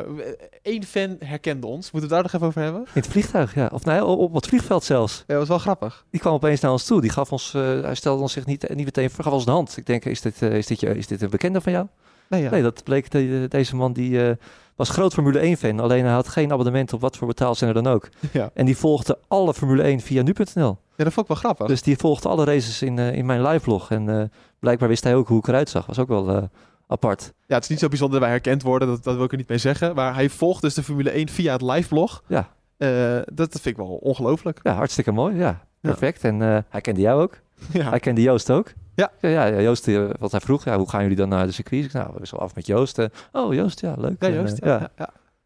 [0.63, 1.91] Eén fan herkende ons.
[1.91, 2.81] Moeten we het daar nog even over hebben?
[2.81, 3.71] In het vliegtuig, ja.
[3.73, 5.17] Of nee, op, het vliegveld zelfs.
[5.19, 6.05] Ja, dat was wel grappig.
[6.11, 7.01] Die kwam opeens naar ons toe.
[7.01, 9.77] Die gaf ons, eh, hij stelde ons zich niet, niet meteen gaf ons een hand.
[9.77, 11.87] Ik denk, is dit, eh, is dit, je, is dit een bekende van jou?
[12.29, 12.51] Nee, ja.
[12.51, 14.37] Nee, dat bleek, de- deze man die eh,
[14.77, 15.81] was groot Formule 1 fan.
[15.81, 18.09] Alleen hij had geen abonnement op wat voor betaalzender dan ook.
[18.33, 18.51] Ja.
[18.55, 20.79] En die volgde alle Formule 1 via nu.nl.
[20.97, 21.67] ja, dat vond ik wel grappig.
[21.67, 23.91] Dus die volgde alle races in, eh, in mijn live vlog.
[23.91, 24.25] En eh,
[24.59, 25.87] blijkbaar wist hij ook hoe ik eruit zag.
[25.87, 26.43] Was ook wel eh,
[26.87, 27.33] apart.
[27.47, 28.89] Ja, het is niet zo bijzonder dat wij herkend worden.
[28.89, 29.95] Dat, dat wil ik er niet mee zeggen.
[29.95, 32.23] Maar hij volgt dus de Formule 1 via het liveblog.
[32.27, 32.49] Ja.
[32.77, 34.61] Eh, dat vind ik wel ongelooflijk.
[34.63, 35.37] Ja, hartstikke mooi.
[35.37, 36.25] Ja, perfect.
[36.25, 37.43] En eh, hij kende jou ook.
[37.73, 37.89] Ja.
[37.89, 38.73] Hij kende Joost ook.
[38.95, 39.11] Ja.
[39.21, 41.85] Ja, ja, Joost, eh, wat hij vroeg, ja, hoe gaan jullie dan naar de circuit?
[41.85, 42.99] Ik zei, Nou, we zijn af met Joost.
[43.33, 44.23] oh, Joost, ja, leuk.
[44.23, 44.65] Ja, Joost.
[44.65, 44.91] Ja.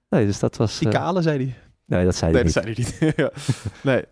[0.08, 0.78] Nee, dus dat was...
[0.78, 1.54] Die kale, zei hij.
[1.84, 2.86] nee, dat zei Nee, hij dat niet.
[2.86, 3.32] zei hij niet.
[3.82, 4.04] Nee.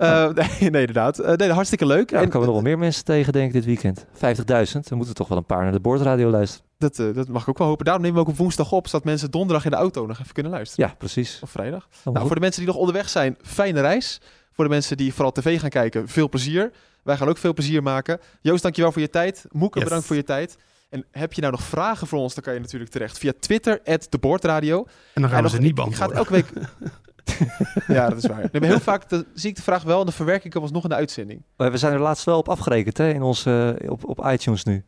[0.00, 0.28] Eh,
[0.60, 1.18] nee, nee, inderdaad.
[1.18, 2.10] Eh, nee, hartstikke leuk.
[2.10, 4.04] Ja, en dan komen we nog wel meer mensen tegen, denk ik, dit weekend.
[4.14, 4.88] 50.000.
[4.88, 6.66] Dan moeten toch wel een paar naar de boordradio luisteren.
[6.78, 7.84] dat, eh, dat mag ik ook wel hopen.
[7.84, 10.32] Daarom nemen we ook op woensdag op, zodat mensen donderdag in de auto nog even
[10.32, 10.88] kunnen luisteren.
[10.88, 11.38] Ja, precies.
[11.42, 11.86] Of vrijdag.
[11.90, 14.20] Helemaal Nou, voor de mensen die nog onderweg zijn, fijne reis.
[14.52, 16.70] Voor de mensen die vooral tv gaan kijken, veel plezier.
[17.02, 18.18] Wij gaan ook veel plezier maken.
[18.40, 19.44] Joost, dankjewel voor je tijd.
[19.50, 19.84] Moeke, Yes.
[19.88, 20.56] bedankt voor je tijd.
[20.90, 23.80] En heb je nou nog vragen voor ons, dan kan je natuurlijk terecht via Twitter,
[24.08, 24.84] @deboordradio.
[25.14, 26.16] En dan gaan En we nog- ze niet Ik ga het beantwoorden.
[26.16, 26.68] elke week...
[27.96, 28.38] ja, dat is waar.
[28.38, 30.62] Nee, maar heel vaak dan zie ik de vraag wel en dan verwerk ik hem
[30.62, 31.42] alsnog in de uitzending.
[31.56, 34.64] Eh, We zijn er laatst wel op afgerekend, hè, in onze, eh, op, op iTunes
[34.64, 34.84] nu.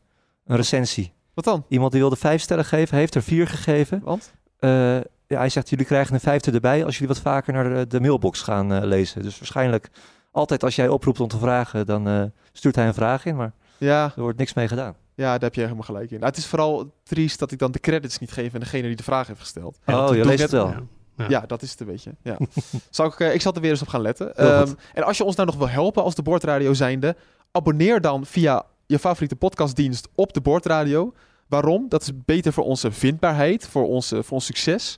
[0.46, 1.12] Een recensie.
[1.34, 1.64] Wat dan?
[1.68, 4.00] Iemand die wilde vijf sterren geven, heeft er vier gegeven.
[4.04, 4.32] Want?
[4.58, 7.86] Eh, ja, hij zegt, jullie krijgen een vijfde erbij als jullie wat vaker naar de,
[7.86, 9.22] de mailbox gaan eh, lezen.
[9.22, 9.90] Dus waarschijnlijk
[10.30, 12.22] altijd als jij oproept om te vragen, dan eh,
[12.52, 13.36] stuurt hij een vraag in.
[13.36, 14.94] Maar Ja, er wordt niks mee gedaan.
[15.14, 16.16] ja, daar heb je helemaal gelijk in.
[16.16, 18.96] Nou, het is vooral triest dat ik dan de credits niet geef aan degene die
[18.96, 19.78] de vraag heeft gesteld.
[19.86, 20.68] Ja, oh, dat je leest het wel.
[20.68, 20.82] Ja.
[21.28, 22.14] Ja, dat is het een beetje.
[22.22, 22.36] Ja.
[22.90, 24.36] Zal ik, eh, ik zal er weer eens op gaan letten.
[24.36, 27.16] Ehm, en als je ons nou nog wil helpen als de Boordradio zijnde,
[27.50, 31.12] abonneer dan via je favoriete podcastdienst op de Boordradio.
[31.48, 31.88] Waarom?
[31.88, 34.96] Dat is beter voor onze vindbaarheid, voor, onze, voor ons succes.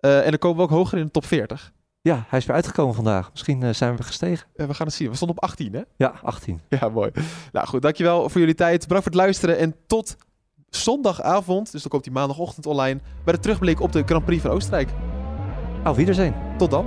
[0.00, 1.72] Eh, en dan komen we ook hoger in de top 40.
[2.00, 3.30] Ja, hij is weer uitgekomen vandaag.
[3.30, 4.46] Misschien eh, zijn we gestegen.
[4.54, 5.08] We gaan het zien.
[5.08, 5.82] We stonden op 18, hè?
[5.96, 6.60] Ja, 18.
[6.68, 7.10] Ja, mooi.
[7.52, 8.80] Nou goed, dankjewel voor jullie tijd.
[8.80, 9.58] Bedankt voor het luisteren.
[9.58, 10.16] En tot
[10.68, 14.50] zondagavond, dus dan komt die maandagochtend online, bij de terugblik op de Grand Prix van
[14.50, 14.90] Oostenrijk.
[15.86, 16.34] Auf Wiedersehen.
[16.58, 16.86] Tot dan.